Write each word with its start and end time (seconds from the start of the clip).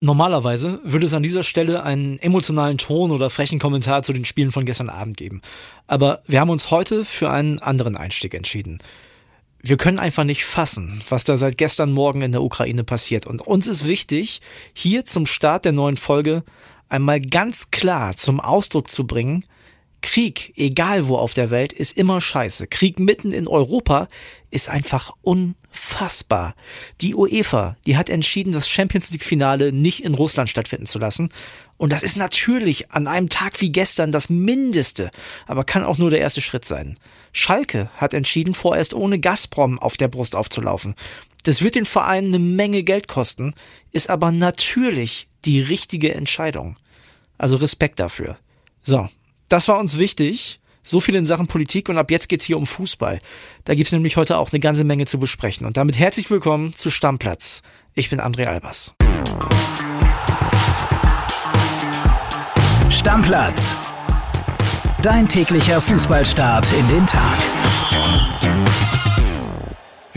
Normalerweise 0.00 0.78
würde 0.84 1.06
es 1.06 1.14
an 1.14 1.24
dieser 1.24 1.42
Stelle 1.42 1.82
einen 1.82 2.20
emotionalen 2.20 2.78
Ton 2.78 3.10
oder 3.10 3.30
frechen 3.30 3.58
Kommentar 3.58 4.04
zu 4.04 4.12
den 4.12 4.24
Spielen 4.24 4.52
von 4.52 4.64
gestern 4.64 4.90
Abend 4.90 5.16
geben. 5.16 5.42
Aber 5.88 6.22
wir 6.26 6.38
haben 6.38 6.50
uns 6.50 6.70
heute 6.70 7.04
für 7.04 7.30
einen 7.30 7.60
anderen 7.60 7.96
Einstieg 7.96 8.32
entschieden. 8.34 8.78
Wir 9.60 9.76
können 9.76 9.98
einfach 9.98 10.22
nicht 10.22 10.44
fassen, 10.44 11.02
was 11.08 11.24
da 11.24 11.36
seit 11.36 11.58
gestern 11.58 11.90
Morgen 11.90 12.22
in 12.22 12.30
der 12.30 12.42
Ukraine 12.42 12.84
passiert. 12.84 13.26
Und 13.26 13.44
uns 13.44 13.66
ist 13.66 13.88
wichtig, 13.88 14.40
hier 14.72 15.04
zum 15.04 15.26
Start 15.26 15.64
der 15.64 15.72
neuen 15.72 15.96
Folge 15.96 16.44
einmal 16.88 17.20
ganz 17.20 17.72
klar 17.72 18.16
zum 18.16 18.38
Ausdruck 18.38 18.88
zu 18.88 19.04
bringen, 19.04 19.44
Krieg, 20.00 20.52
egal 20.56 21.08
wo 21.08 21.16
auf 21.16 21.34
der 21.34 21.50
Welt, 21.50 21.72
ist 21.72 21.96
immer 21.96 22.20
scheiße. 22.20 22.68
Krieg 22.68 23.00
mitten 23.00 23.32
in 23.32 23.48
Europa 23.48 24.06
ist 24.52 24.68
einfach 24.68 25.12
unfassbar. 25.78 26.54
Die 27.00 27.14
UEFA, 27.14 27.76
die 27.86 27.96
hat 27.96 28.08
entschieden, 28.08 28.52
das 28.52 28.68
Champions 28.68 29.10
League 29.10 29.24
Finale 29.24 29.72
nicht 29.72 30.04
in 30.04 30.14
Russland 30.14 30.50
stattfinden 30.50 30.86
zu 30.86 30.98
lassen. 30.98 31.30
Und 31.76 31.92
das 31.92 32.02
ist 32.02 32.16
natürlich 32.16 32.90
an 32.90 33.06
einem 33.06 33.28
Tag 33.28 33.60
wie 33.60 33.70
gestern 33.70 34.10
das 34.10 34.28
Mindeste, 34.28 35.10
aber 35.46 35.64
kann 35.64 35.84
auch 35.84 35.98
nur 35.98 36.10
der 36.10 36.20
erste 36.20 36.40
Schritt 36.40 36.64
sein. 36.64 36.94
Schalke 37.32 37.90
hat 37.96 38.14
entschieden, 38.14 38.54
vorerst 38.54 38.94
ohne 38.94 39.20
Gazprom 39.20 39.78
auf 39.78 39.96
der 39.96 40.08
Brust 40.08 40.34
aufzulaufen. 40.34 40.94
Das 41.44 41.62
wird 41.62 41.76
den 41.76 41.84
Verein 41.84 42.26
eine 42.26 42.40
Menge 42.40 42.82
Geld 42.82 43.06
kosten, 43.06 43.54
ist 43.92 44.10
aber 44.10 44.32
natürlich 44.32 45.28
die 45.44 45.60
richtige 45.60 46.14
Entscheidung. 46.14 46.76
Also 47.38 47.56
Respekt 47.56 48.00
dafür. 48.00 48.38
So, 48.82 49.08
das 49.48 49.68
war 49.68 49.78
uns 49.78 49.98
wichtig. 49.98 50.58
So 50.88 51.00
viel 51.00 51.16
in 51.16 51.26
Sachen 51.26 51.48
Politik 51.48 51.90
und 51.90 51.98
ab 51.98 52.10
jetzt 52.10 52.30
geht's 52.30 52.46
hier 52.46 52.56
um 52.56 52.64
Fußball. 52.66 53.18
Da 53.64 53.74
gibt's 53.74 53.92
nämlich 53.92 54.16
heute 54.16 54.38
auch 54.38 54.50
eine 54.52 54.58
ganze 54.58 54.84
Menge 54.84 55.04
zu 55.04 55.18
besprechen. 55.18 55.66
Und 55.66 55.76
damit 55.76 55.98
herzlich 55.98 56.30
willkommen 56.30 56.74
zu 56.74 56.88
Stammplatz. 56.88 57.60
Ich 57.92 58.08
bin 58.08 58.22
André 58.22 58.46
Albers. 58.46 58.94
Stammplatz. 62.88 63.76
Dein 65.02 65.28
täglicher 65.28 65.82
Fußballstart 65.82 66.72
in 66.72 66.88
den 66.88 67.06
Tag. 67.06 67.38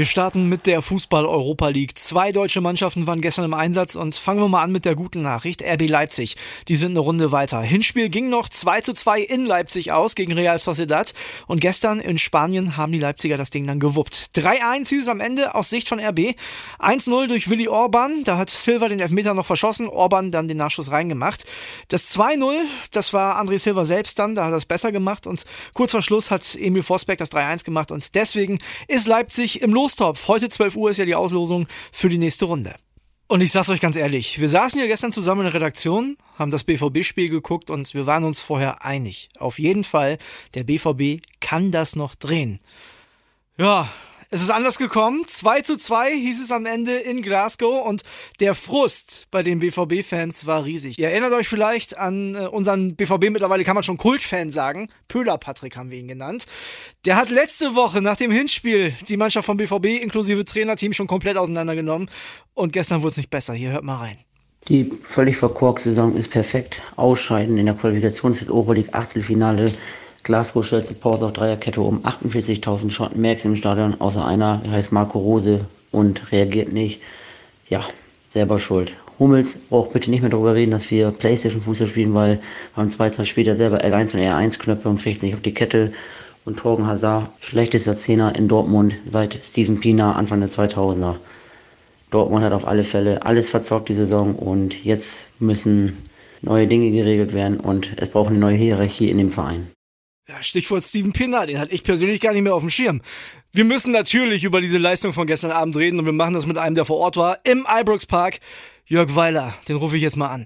Wir 0.02 0.08
starten 0.08 0.50
mit 0.50 0.66
der 0.66 0.82
Fußball 0.82 1.28
Europa 1.28 1.68
League. 1.68 1.96
Zwei 1.96 2.32
deutsche 2.32 2.60
Mannschaften 2.60 3.06
waren 3.06 3.22
gestern 3.22 3.46
im 3.46 3.54
Einsatz 3.54 3.94
und 3.94 4.16
fangen 4.16 4.40
wir 4.40 4.48
mal 4.48 4.64
an 4.64 4.72
mit 4.72 4.84
der 4.84 4.96
guten 4.96 5.22
Nachricht. 5.22 5.62
RB 5.62 5.88
Leipzig, 5.88 6.38
die 6.68 6.74
sind 6.74 6.94
eine 6.94 7.02
Runde 7.02 7.32
weiter. 7.32 7.62
Hinspiel 7.62 8.10
ging 8.10 8.28
noch 8.28 8.50
2 8.50 8.82
zu 8.82 8.94
2 8.94 9.22
in 9.22 9.46
Leipzig 9.46 9.92
aus 9.92 10.16
gegen 10.16 10.34
Real 10.34 10.58
Sociedad 10.58 11.14
und 11.46 11.62
gestern 11.62 12.00
in 12.00 12.18
Spanien 12.18 12.78
haben 12.78 12.92
die 12.92 12.98
Leipziger 12.98 13.38
das 13.38 13.52
Ding 13.52 13.68
dann 13.68 13.80
gewuppt. 13.80 14.32
3-1 14.34 14.90
hieß 14.90 15.04
es 15.04 15.08
am 15.08 15.20
Ende 15.20 15.54
aus 15.54 15.70
Sicht 15.70 15.88
von 15.88 16.00
RB. 16.00 16.34
1-0 16.80 17.28
durch 17.28 17.52
Willi 17.52 17.68
Orban, 17.68 18.24
da 18.24 18.38
hat 18.38 18.50
Silva 18.50 18.88
den 18.88 19.02
Elfmeter 19.02 19.36
noch 19.36 19.46
verschossen, 19.46 19.88
Orban 19.88 20.32
dann 20.32 20.48
den 20.48 20.58
Nachschuss 20.58 20.90
reingemacht. 20.90 21.46
Das 21.90 22.12
2-0, 22.18 22.56
das 22.90 23.14
war 23.14 23.40
André 23.40 23.60
Silva 23.60 23.86
selbst 23.86 24.18
dann, 24.18 24.34
da 24.34 24.46
hat 24.46 24.52
er 24.52 24.58
es 24.58 24.66
besser 24.66 24.92
gemacht 24.92 25.28
und 25.28 25.46
kurz 25.76 25.92
vor 25.92 26.02
Schluss 26.02 26.32
hat 26.32 26.58
Emil 26.60 26.82
Forsberg 26.82 27.20
das 27.20 27.32
3-1 27.32 27.66
gemacht 27.66 27.92
und 27.92 28.16
deswegen 28.16 28.58
ist 28.88 29.06
Leipzig 29.06 29.62
im 29.62 29.76
Los 29.76 29.91
Lostopf. 29.92 30.30
Heute 30.30 30.48
12 30.48 30.78
Uhr 30.78 30.90
ist 30.90 31.00
ja 31.00 31.06
die 31.06 31.16
Auslosung 31.16 31.68
für 31.92 32.08
die 32.08 32.18
nächste 32.18 32.46
Runde. 32.46 32.76
Und 33.28 33.42
ich 33.42 33.52
sag's 33.52 33.70
euch 33.70 33.82
ganz 33.82 33.98
ehrlich, 33.98 34.40
wir 34.40 34.48
saßen 34.48 34.80
ja 34.80 34.88
gestern 34.88 35.12
zusammen 35.12 35.42
in 35.42 35.46
der 35.48 35.54
Redaktion, 35.54 36.16
haben 36.38 36.50
das 36.50 36.64
BVB-Spiel 36.64 37.28
geguckt 37.28 37.70
und 37.70 37.94
wir 37.94 38.06
waren 38.06 38.24
uns 38.24 38.40
vorher 38.40 38.86
einig. 38.86 39.28
Auf 39.38 39.60
jeden 39.60 39.84
Fall, 39.84 40.18
der 40.54 40.64
BVB 40.64 41.22
kann 41.42 41.72
das 41.72 41.98
noch 41.98 42.16
drehen. 42.16 42.60
Ja, 43.58 43.90
es 44.34 44.42
ist 44.42 44.50
anders 44.50 44.78
gekommen. 44.78 45.26
2 45.28 45.62
zu 45.62 45.78
2 45.78 46.14
hieß 46.14 46.42
es 46.42 46.52
am 46.52 46.66
Ende 46.66 46.96
in 46.96 47.22
Glasgow 47.22 47.86
und 47.86 48.04
der 48.40 48.56
Frust 48.56 49.28
bei 49.30 49.44
den 49.44 49.60
BVB-Fans 49.60 50.46
war 50.46 50.64
riesig. 50.64 50.98
Ihr 50.98 51.10
erinnert 51.10 51.34
euch 51.34 51.50
vielleicht 51.50 51.98
an 51.98 52.36
äh, 52.36 52.48
unseren 52.48 52.96
BVB, 52.96 53.30
mittlerweile 53.30 53.66
kann 53.66 53.76
man 53.76 53.84
schon 53.84 53.98
Kultfan 53.98 54.50
sagen. 54.50 54.88
Pöhler 55.10 55.38
Patrick 55.38 55.76
haben 55.76 55.92
wir 55.92 56.00
ihn 56.00 56.08
genannt. 56.08 56.46
Der 57.06 57.18
hat 57.18 57.30
letzte 57.30 57.76
Woche 57.76 58.02
nach 58.02 58.16
dem 58.16 58.32
Hinspiel 58.32 58.94
die 59.08 59.18
Mannschaft 59.18 59.46
vom 59.46 59.58
BVB 59.58 60.02
inklusive 60.02 60.46
Trainerteam 60.46 60.94
schon 60.94 61.08
komplett 61.08 61.36
auseinandergenommen 61.36 62.10
und 62.54 62.72
gestern 62.72 63.02
wurde 63.02 63.10
es 63.10 63.18
nicht 63.18 63.30
besser. 63.30 63.54
Hier 63.54 63.72
hört 63.72 63.84
mal 63.84 63.98
rein. 63.98 64.18
Die 64.70 64.92
völlig 65.04 65.36
verkorkte 65.36 65.84
Saison 65.84 66.16
ist 66.16 66.30
perfekt. 66.30 66.80
Ausscheiden 66.96 67.58
in 67.58 67.66
der 67.66 67.76
Qualifikation 67.76 68.34
Europa 68.48 68.74
League 68.74 68.94
Achtelfinale 68.94 69.74
Glasgow 70.24 70.64
stellt 70.64 70.90
die 70.90 70.94
Pause 70.94 71.26
auf 71.26 71.34
Dreierkette 71.34 71.82
um 71.82 72.06
48.000 72.06 72.92
Schotten 72.92 73.22
Merks 73.22 73.46
im 73.46 73.56
Stadion, 73.56 74.00
außer 74.00 74.26
einer, 74.26 74.58
der 74.64 74.72
heißt 74.72 74.92
Marco 74.92 75.20
Rose 75.20 75.66
und 75.92 76.32
reagiert 76.32 76.72
nicht. 76.72 77.02
Ja, 77.70 77.84
selber 78.32 78.60
schuld. 78.60 78.94
Hummels 79.18 79.56
braucht 79.70 79.94
bitte 79.94 80.10
nicht 80.10 80.22
mehr 80.22 80.30
darüber 80.30 80.56
reden, 80.56 80.72
dass 80.72 80.90
wir 80.90 81.12
Playstation 81.12 81.62
Fußball 81.62 81.88
spielen, 81.88 82.14
weil 82.14 82.40
wir 82.74 82.82
haben 82.82 82.90
zwei 82.90 83.10
Tage 83.10 83.28
später 83.28 83.56
selber 83.56 83.84
L1 83.84 84.16
und 84.16 84.22
R1 84.22 84.60
Knöpfe 84.60 84.90
und 84.90 85.02
kriegt 85.02 85.20
sich 85.20 85.34
auf 85.34 85.42
die 85.42 85.54
Kette. 85.54 85.94
Und 86.44 86.58
Torgen 86.58 86.88
Hazard, 86.88 87.30
schlechtester 87.40 87.96
Zehner 87.96 88.36
in 88.36 88.48
Dortmund 88.48 88.96
seit 89.06 89.38
Steven 89.44 89.80
Pina 89.80 90.14
Anfang 90.14 90.40
der 90.40 90.50
2000er. 90.50 91.18
Dortmund 92.10 92.44
hat 92.44 92.54
auf 92.54 92.68
alle 92.68 92.84
Fälle 92.84 93.24
alles 93.24 93.52
verzockt 93.52 93.90
die 93.90 93.94
Saison 93.94 94.36
und 94.36 94.84
jetzt 94.84 95.28
müssen 95.40 96.00
neue 96.42 96.66
Dinge 96.66 96.92
geregelt 96.92 97.34
werden 97.34 97.60
und 97.60 97.92
es 97.98 98.10
braucht 98.10 98.32
eine 98.32 98.40
neue 98.40 98.56
Hierarchie 98.56 99.12
in 99.12 99.20
dem 99.20 99.30
Verein. 99.30 99.68
Ja, 100.32 100.42
Stichwort 100.42 100.86
Steven 100.86 101.12
Pinner, 101.12 101.46
den 101.46 101.60
hatte 101.60 101.74
ich 101.74 101.84
persönlich 101.84 102.22
gar 102.22 102.32
nicht 102.32 102.44
mehr 102.44 102.56
auf 102.56 102.62
dem 102.62 102.70
Schirm. 102.70 103.02
Wir 103.52 103.66
müssen 103.66 103.92
natürlich 103.92 104.46
über 104.46 104.62
diese 104.62 104.78
Leistung 104.78 105.12
von 105.12 105.28
gestern 105.28 105.52
Abend 105.52 105.76
reden 105.76 106.00
und 106.00 106.06
wir 106.06 106.14
machen 106.14 106.34
das 106.34 106.46
mit 106.46 106.58
einem, 106.58 106.74
der 106.74 106.86
vor 106.86 107.00
Ort 107.00 107.18
war, 107.18 107.40
im 107.44 107.68
Ibrox 107.70 108.06
Park. 108.06 108.40
Jörg 108.86 109.14
Weiler, 109.14 109.54
den 109.68 109.76
rufe 109.76 109.98
ich 109.98 110.02
jetzt 110.02 110.16
mal 110.16 110.30
an. 110.30 110.46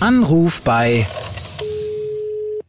Anruf 0.00 0.62
bei 0.62 1.06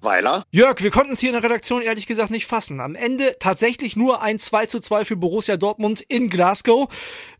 Weiler. 0.01 0.43
Jörg, 0.51 0.83
wir 0.83 0.91
konnten 0.91 1.13
es 1.13 1.21
hier 1.21 1.29
in 1.29 1.35
der 1.35 1.43
Redaktion 1.43 1.81
ehrlich 1.81 2.05
gesagt 2.05 2.31
nicht 2.31 2.47
fassen. 2.47 2.81
Am 2.81 2.95
Ende 2.95 3.37
tatsächlich 3.39 3.95
nur 3.95 4.21
ein 4.21 4.37
2 4.37 4.65
zu 4.65 4.81
2 4.81 5.05
für 5.05 5.15
Borussia 5.15 5.55
Dortmund 5.55 6.01
in 6.01 6.29
Glasgow. 6.29 6.89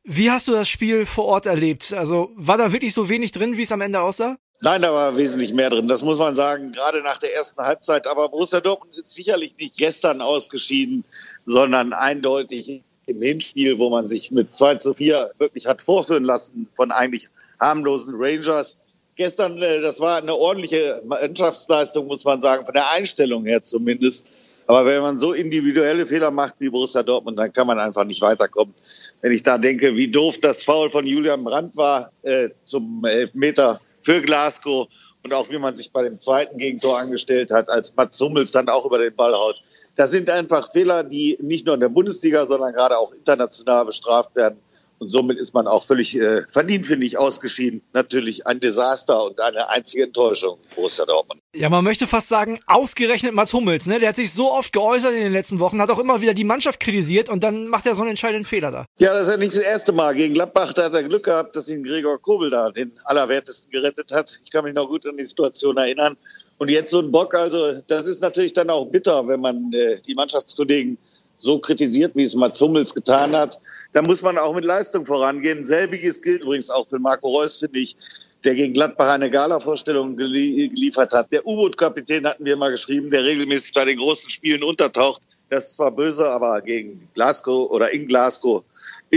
Wie 0.05 0.31
hast 0.31 0.47
du 0.47 0.53
das 0.53 0.69
Spiel 0.69 1.05
vor 1.05 1.25
Ort 1.25 1.47
erlebt? 1.47 1.91
Also 1.91 2.31
war 2.35 2.57
da 2.57 2.71
wirklich 2.71 2.93
so 2.93 3.09
wenig 3.09 3.33
drin, 3.33 3.57
wie 3.57 3.63
es 3.63 3.73
am 3.73 3.81
Ende 3.81 3.99
aussah? 3.99 4.37
Nein, 4.61 4.81
da 4.81 4.93
war 4.93 5.17
wesentlich 5.17 5.53
mehr 5.53 5.69
drin. 5.69 5.87
Das 5.87 6.01
muss 6.01 6.17
man 6.17 6.35
sagen, 6.35 6.71
gerade 6.71 7.01
nach 7.01 7.17
der 7.17 7.35
ersten 7.35 7.61
Halbzeit. 7.61 8.07
Aber 8.07 8.29
Borussia 8.29 8.61
Dortmund 8.61 8.95
ist 8.97 9.13
sicherlich 9.13 9.55
nicht 9.59 9.77
gestern 9.77 10.21
ausgeschieden, 10.21 11.03
sondern 11.45 11.93
eindeutig 11.93 12.81
im 13.05 13.21
Hinspiel, 13.21 13.77
wo 13.77 13.89
man 13.89 14.07
sich 14.07 14.31
mit 14.31 14.53
2 14.53 14.75
zu 14.75 14.93
4 14.93 15.31
wirklich 15.37 15.67
hat 15.67 15.81
vorführen 15.81 16.23
lassen 16.23 16.67
von 16.73 16.91
eigentlich 16.91 17.27
harmlosen 17.59 18.15
Rangers. 18.17 18.77
Gestern, 19.15 19.61
äh, 19.61 19.81
das 19.81 19.99
war 19.99 20.17
eine 20.17 20.35
ordentliche 20.35 21.01
Mannschaftsleistung, 21.05 22.07
muss 22.07 22.25
man 22.25 22.41
sagen, 22.41 22.65
von 22.65 22.73
der 22.73 22.89
Einstellung 22.91 23.45
her 23.45 23.63
zumindest. 23.63 24.25
Aber 24.67 24.85
wenn 24.85 25.01
man 25.01 25.17
so 25.17 25.33
individuelle 25.33 26.07
Fehler 26.07 26.31
macht 26.31 26.55
wie 26.59 26.69
Borussia 26.69 27.03
Dortmund, 27.03 27.37
dann 27.37 27.53
kann 27.53 27.67
man 27.67 27.77
einfach 27.77 28.03
nicht 28.03 28.21
weiterkommen. 28.21 28.73
Wenn 29.21 29.31
ich 29.31 29.43
da 29.43 29.57
denke, 29.57 29.95
wie 29.95 30.07
doof 30.07 30.39
das 30.39 30.63
Foul 30.63 30.89
von 30.89 31.05
Julian 31.05 31.43
Brandt 31.43 31.75
war 31.75 32.11
äh, 32.23 32.49
zum 32.63 33.05
Elfmeter 33.05 33.79
für 34.05 34.21
Glasgow 34.21 34.87
und 35.23 35.33
auch 35.33 35.49
wie 35.49 35.57
man 35.57 35.75
sich 35.75 35.91
bei 35.91 36.03
dem 36.03 36.19
zweiten 36.19 36.57
Gegentor 36.57 36.99
angestellt 36.99 37.51
hat, 37.51 37.67
als 37.69 37.93
Mats 37.95 38.21
Hummels 38.21 38.51
dann 38.51 38.69
auch 38.69 38.85
über 38.85 38.99
den 38.99 39.15
Ball 39.15 39.33
haut. 39.33 39.61
Das 39.95 40.11
sind 40.11 40.29
einfach 40.29 40.71
Fehler, 40.71 41.03
die 41.03 41.37
nicht 41.41 41.65
nur 41.65 41.73
in 41.75 41.81
der 41.81 41.89
Bundesliga, 41.89 42.45
sondern 42.45 42.73
gerade 42.73 42.97
auch 42.97 43.11
international 43.11 43.85
bestraft 43.85 44.35
werden. 44.35 44.59
Und 44.99 45.09
somit 45.09 45.37
ist 45.37 45.53
man 45.53 45.67
auch 45.67 45.83
völlig 45.83 46.17
äh, 46.19 46.41
verdient, 46.47 46.85
finde 46.85 47.05
ich, 47.05 47.17
ausgeschieden. 47.17 47.81
Natürlich 47.93 48.47
ein 48.47 48.59
Desaster 48.59 49.23
und 49.25 49.41
eine 49.41 49.69
einzige 49.69 50.03
Enttäuschung, 50.03 50.57
Borussia 50.75 51.05
Dortmund. 51.05 51.41
Ja, 51.53 51.69
man 51.69 51.83
möchte 51.83 52.07
fast 52.07 52.29
sagen, 52.29 52.59
ausgerechnet 52.65 53.33
Mats 53.33 53.53
Hummels, 53.53 53.87
ne? 53.87 53.99
Der 53.99 54.09
hat 54.09 54.15
sich 54.15 54.33
so 54.33 54.51
oft 54.51 54.71
geäußert 54.73 55.13
in 55.13 55.21
den 55.21 55.33
letzten 55.33 55.59
Wochen, 55.59 55.81
hat 55.81 55.89
auch 55.89 55.99
immer 55.99 56.21
wieder 56.21 56.33
die 56.33 56.43
Mannschaft 56.43 56.79
kritisiert 56.79 57.29
und 57.29 57.43
dann 57.43 57.67
macht 57.67 57.85
er 57.85 57.95
so 57.95 58.01
einen 58.01 58.11
entscheidenden 58.11 58.45
Fehler 58.45 58.71
da. 58.71 58.85
Ja, 58.97 59.13
das 59.13 59.23
ist 59.23 59.29
ja 59.29 59.37
nicht 59.37 59.53
das 59.53 59.59
erste 59.59 59.91
Mal. 59.91 60.15
Gegen 60.15 60.33
Gladbach, 60.33 60.73
da 60.73 60.85
hat 60.85 60.93
er 60.93 61.03
Glück 61.03 61.23
gehabt, 61.23 61.55
dass 61.55 61.69
ihn 61.69 61.83
Gregor 61.83 62.21
Kobel 62.21 62.49
da 62.49 62.71
den 62.71 62.91
Allerwertesten 63.05 63.71
gerettet 63.71 64.11
hat. 64.13 64.33
Ich 64.43 64.51
kann 64.51 64.63
mich 64.63 64.73
noch 64.73 64.87
gut 64.87 65.05
an 65.05 65.17
die 65.17 65.25
Situation 65.25 65.77
erinnern. 65.77 66.17
Und 66.57 66.69
jetzt 66.69 66.91
so 66.91 66.99
ein 66.99 67.11
Bock, 67.11 67.35
also 67.35 67.81
das 67.87 68.07
ist 68.07 68.21
natürlich 68.21 68.53
dann 68.53 68.69
auch 68.69 68.85
bitter, 68.85 69.27
wenn 69.27 69.41
man 69.41 69.71
äh, 69.73 69.97
die 70.05 70.15
Mannschaftskollegen 70.15 70.97
so 71.37 71.59
kritisiert, 71.59 72.15
wie 72.15 72.23
es 72.23 72.35
Mats 72.35 72.61
Hummels 72.61 72.93
getan 72.93 73.35
hat, 73.35 73.59
da 73.93 74.01
muss 74.01 74.21
man 74.21 74.37
auch 74.37 74.55
mit 74.55 74.65
Leistung 74.65 75.05
vorangehen. 75.05 75.65
Selbiges 75.65 76.21
gilt 76.21 76.43
übrigens 76.43 76.69
auch 76.69 76.87
für 76.87 76.99
Marco 76.99 77.27
Reus, 77.27 77.59
finde 77.59 77.79
ich, 77.79 77.95
der 78.43 78.55
gegen 78.55 78.73
Gladbach 78.73 79.09
eine 79.09 79.29
Gala-Vorstellung 79.29 80.15
geliefert 80.15 81.13
hat. 81.13 81.31
Der 81.31 81.45
U-Boot-Kapitän 81.45 82.25
hatten 82.25 82.45
wir 82.45 82.55
mal 82.55 82.71
geschrieben, 82.71 83.09
der 83.09 83.23
regelmäßig 83.23 83.73
bei 83.73 83.85
den 83.85 83.97
großen 83.97 84.29
Spielen 84.29 84.63
untertaucht. 84.63 85.21
Das 85.49 85.67
ist 85.67 85.77
zwar 85.77 85.91
böse, 85.91 86.29
aber 86.29 86.61
gegen 86.61 87.07
Glasgow 87.13 87.69
oder 87.69 87.91
in 87.91 88.07
Glasgow 88.07 88.63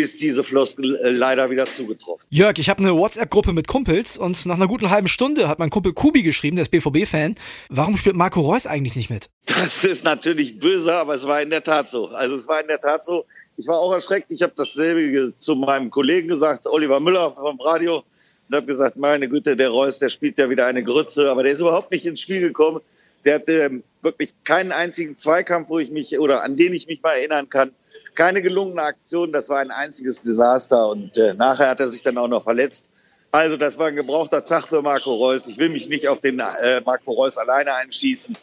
ist 0.00 0.20
diese 0.20 0.44
Floskel 0.44 0.96
äh, 0.96 1.10
leider 1.10 1.50
wieder 1.50 1.66
zugetroffen. 1.66 2.26
Jörg, 2.30 2.58
ich 2.58 2.68
habe 2.68 2.80
eine 2.80 2.94
WhatsApp-Gruppe 2.94 3.52
mit 3.52 3.68
Kumpels 3.68 4.16
und 4.16 4.46
nach 4.46 4.56
einer 4.56 4.66
guten 4.66 4.90
halben 4.90 5.08
Stunde 5.08 5.48
hat 5.48 5.58
mein 5.58 5.70
Kumpel 5.70 5.92
Kubi 5.92 6.22
geschrieben, 6.22 6.56
der 6.56 6.62
ist 6.62 6.70
BVB-Fan. 6.70 7.36
Warum 7.68 7.96
spielt 7.96 8.16
Marco 8.16 8.40
Reus 8.40 8.66
eigentlich 8.66 8.96
nicht 8.96 9.10
mit? 9.10 9.30
Das 9.46 9.84
ist 9.84 10.04
natürlich 10.04 10.58
böse, 10.58 10.94
aber 10.94 11.14
es 11.14 11.26
war 11.26 11.40
in 11.42 11.50
der 11.50 11.62
Tat 11.62 11.88
so. 11.88 12.08
Also 12.08 12.36
es 12.36 12.48
war 12.48 12.60
in 12.60 12.68
der 12.68 12.80
Tat 12.80 13.04
so. 13.04 13.24
Ich 13.56 13.66
war 13.66 13.78
auch 13.78 13.92
erschreckt. 13.92 14.30
Ich 14.30 14.42
habe 14.42 14.52
dasselbe 14.56 15.32
zu 15.38 15.56
meinem 15.56 15.90
Kollegen 15.90 16.28
gesagt, 16.28 16.66
Oliver 16.66 17.00
Müller 17.00 17.30
vom 17.32 17.60
Radio. 17.60 18.04
und 18.48 18.56
habe 18.56 18.66
gesagt, 18.66 18.96
meine 18.96 19.28
Güte, 19.28 19.56
der 19.56 19.70
Reus, 19.70 19.98
der 19.98 20.08
spielt 20.08 20.38
ja 20.38 20.48
wieder 20.48 20.66
eine 20.66 20.84
Grütze, 20.84 21.30
aber 21.30 21.42
der 21.42 21.52
ist 21.52 21.60
überhaupt 21.60 21.90
nicht 21.90 22.06
ins 22.06 22.20
Spiel 22.20 22.40
gekommen. 22.40 22.80
Der 23.24 23.36
hatte 23.36 23.52
ähm, 23.64 23.82
wirklich 24.02 24.32
keinen 24.44 24.72
einzigen 24.72 25.16
Zweikampf, 25.16 25.68
wo 25.68 25.78
ich 25.78 25.90
mich 25.90 26.18
oder 26.18 26.42
an 26.42 26.56
den 26.56 26.72
ich 26.72 26.86
mich 26.86 27.02
mal 27.02 27.14
erinnern 27.14 27.48
kann. 27.48 27.72
Keine 28.18 28.42
gelungene 28.42 28.82
Aktion, 28.82 29.30
das 29.30 29.48
war 29.48 29.60
ein 29.60 29.70
einziges 29.70 30.22
Desaster 30.22 30.88
und 30.88 31.16
äh, 31.16 31.34
nachher 31.34 31.68
hat 31.68 31.78
er 31.78 31.86
sich 31.86 32.02
dann 32.02 32.18
auch 32.18 32.26
noch 32.26 32.42
verletzt. 32.42 32.90
Also 33.30 33.56
das 33.56 33.78
war 33.78 33.86
ein 33.86 33.94
gebrauchter 33.94 34.44
Tag 34.44 34.66
für 34.66 34.82
Marco 34.82 35.14
Reus. 35.14 35.46
Ich 35.46 35.56
will 35.56 35.68
mich 35.68 35.88
nicht 35.88 36.08
auf 36.08 36.20
den 36.20 36.40
äh, 36.40 36.80
Marco 36.84 37.12
Reus 37.12 37.38
alleine 37.38 37.72
einschießen. 37.74 38.36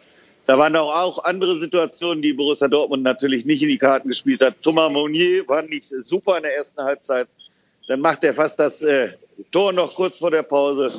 Da 0.45 0.57
waren 0.57 0.77
auch, 0.77 0.95
auch 0.95 1.25
andere 1.25 1.59
Situationen, 1.59 2.21
die 2.21 2.31
Borussia 2.31 2.69
Dortmund 2.69 3.03
natürlich 3.03 3.43
nicht 3.43 3.63
in 3.63 3.67
die 3.67 3.77
Karten 3.77 4.07
gespielt 4.07 4.41
hat. 4.41 4.55
Thomas 4.61 4.89
Monnier 4.93 5.45
war 5.49 5.61
nicht 5.63 5.93
super 6.05 6.37
in 6.37 6.43
der 6.43 6.55
ersten 6.55 6.81
Halbzeit. 6.81 7.27
Dann 7.89 7.99
macht 7.99 8.23
er 8.23 8.33
fast 8.33 8.57
das 8.57 8.81
äh, 8.81 9.09
Tor 9.51 9.73
noch 9.73 9.93
kurz 9.93 10.19
vor 10.19 10.31
der 10.31 10.43
Pause 10.43 10.89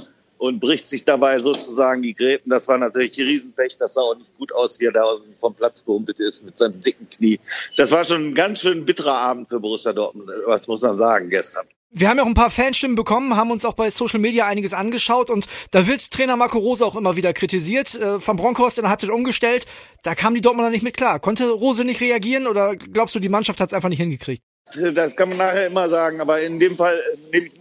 und 0.47 0.61
bricht 0.61 0.87
sich 0.87 1.05
dabei 1.05 1.39
sozusagen 1.39 2.03
die 2.03 2.15
Gräten. 2.15 2.51
Das 2.51 2.69
war 2.69 2.79
natürlich 2.79 3.19
ein 3.19 3.27
Riesenpech. 3.27 3.77
Das 3.79 3.95
sah 3.95 4.03
auch 4.03 4.17
nicht 4.17 4.37
gut 4.39 4.53
aus, 4.55 4.81
wie 4.81 4.87
er 4.87 4.93
da 4.93 5.05
vom 5.41 5.55
Platz 5.55 5.85
gehumpelt 5.85 6.21
ist 6.21 6.45
mit 6.45 6.59
seinem 6.59 6.81
dicken 6.81 7.09
Knie. 7.09 7.39
Das 7.77 7.91
war 7.91 8.05
schon 8.05 8.29
ein 8.29 8.35
ganz 8.35 8.61
schön 8.61 8.85
bitterer 8.85 9.19
Abend 9.19 9.49
für 9.49 9.61
Borussia 9.61 9.93
Dortmund. 9.93 10.31
Was 10.47 10.67
muss 10.67 10.83
man 10.83 10.97
sagen 10.97 11.31
gestern? 11.31 11.67
Wir 11.91 12.11
haben 12.11 12.19
ja 12.19 12.25
auch 12.25 12.29
ein 12.29 12.35
paar 12.35 12.51
Fanstimmen 12.51 12.95
bekommen, 12.95 13.37
haben 13.37 13.51
uns 13.51 13.65
auch 13.65 13.73
bei 13.73 13.91
Social 13.91 14.19
Media 14.19 14.47
einiges 14.47 14.75
angeschaut 14.75 15.31
und 15.31 15.47
da 15.71 15.87
wird 15.87 16.11
Trainer 16.11 16.37
Marco 16.37 16.59
Rose 16.59 16.85
auch 16.85 16.97
immer 16.97 17.17
wieder 17.17 17.33
kritisiert. 17.33 17.95
Äh, 17.95 18.27
Van 18.27 18.37
Bronckhorst 18.37 18.77
der 18.77 18.91
Halbzeit 18.91 19.11
umgestellt, 19.11 19.67
da 20.03 20.15
kam 20.15 20.35
die 20.35 20.43
Dortmunder 20.43 20.71
nicht 20.71 20.83
mit 20.83 20.97
klar. 20.97 21.21
Konnte 21.21 21.49
Rose 21.49 21.85
nicht 21.85 22.01
reagieren 22.01 22.49
oder 22.49 22.77
glaubst 22.77 23.15
du, 23.15 23.19
die 23.19 23.31
Mannschaft 23.31 23.61
hat 23.61 23.71
es 23.71 23.73
einfach 23.73 23.89
nicht 23.89 24.01
hingekriegt? 24.01 24.43
Das 24.95 25.15
kann 25.15 25.29
man 25.29 25.39
nachher 25.39 25.69
immer 25.69 25.89
sagen, 25.89 26.21
aber 26.21 26.41
in 26.41 26.59
dem 26.59 26.77
Fall 26.77 27.01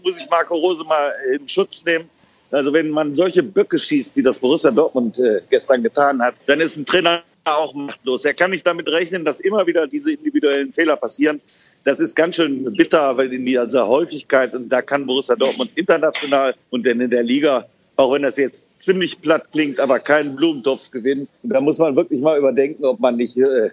muss 0.03 0.19
ich 0.19 0.29
Marco 0.29 0.55
Rose 0.55 0.83
mal 0.83 1.13
in 1.35 1.47
Schutz 1.47 1.85
nehmen. 1.85 2.09
Also 2.51 2.74
wenn 2.74 2.89
man 2.89 3.13
solche 3.13 3.44
Böcke 3.44 3.77
schießt, 3.77 4.15
wie 4.15 4.24
das 4.24 4.39
Borussia 4.39 4.71
Dortmund 4.71 5.19
äh, 5.19 5.42
gestern 5.50 5.83
getan 5.83 6.21
hat, 6.21 6.36
dann 6.45 6.62
ist 6.62 6.77
ein 6.77 6.86
Trainer 6.86 7.24
auch 7.45 7.74
machtlos. 7.74 8.25
Er 8.25 8.33
kann 8.33 8.51
nicht 8.51 8.65
damit 8.65 8.89
rechnen, 8.89 9.24
dass 9.24 9.39
immer 9.39 9.68
wieder 9.68 9.88
diese 9.88 10.13
individuellen 10.13 10.74
Fehler 10.74 10.95
passieren. 10.95 11.42
Das 11.83 12.00
ist 12.00 12.15
ganz 12.15 12.38
schön 12.38 12.74
bitter, 12.74 13.18
weil 13.18 13.31
in 13.33 13.45
dieser 13.45 13.88
Häufigkeit, 13.88 14.53
und 14.56 14.69
da 14.69 14.81
kann 14.81 15.06
Borussia 15.06 15.36
Dortmund 15.36 15.71
international 15.75 16.56
und 16.71 16.86
dann 16.86 17.01
in 17.01 17.09
der 17.09 17.24
Liga, 17.24 17.68
auch 17.97 18.13
wenn 18.13 18.24
das 18.24 18.38
jetzt 18.38 18.71
ziemlich 18.80 19.21
platt 19.21 19.51
klingt, 19.51 19.80
aber 19.80 20.00
keinen 20.00 20.36
Blumentopf 20.36 20.92
gewinnen. 20.92 21.27
Und 21.44 21.50
da 21.50 21.62
muss 21.62 21.77
man 21.77 21.95
wirklich 21.95 22.21
mal 22.21 22.38
überdenken, 22.38 22.83
ob 22.86 23.00
man 23.00 23.15
nicht 23.15 23.38
äh, 23.38 23.69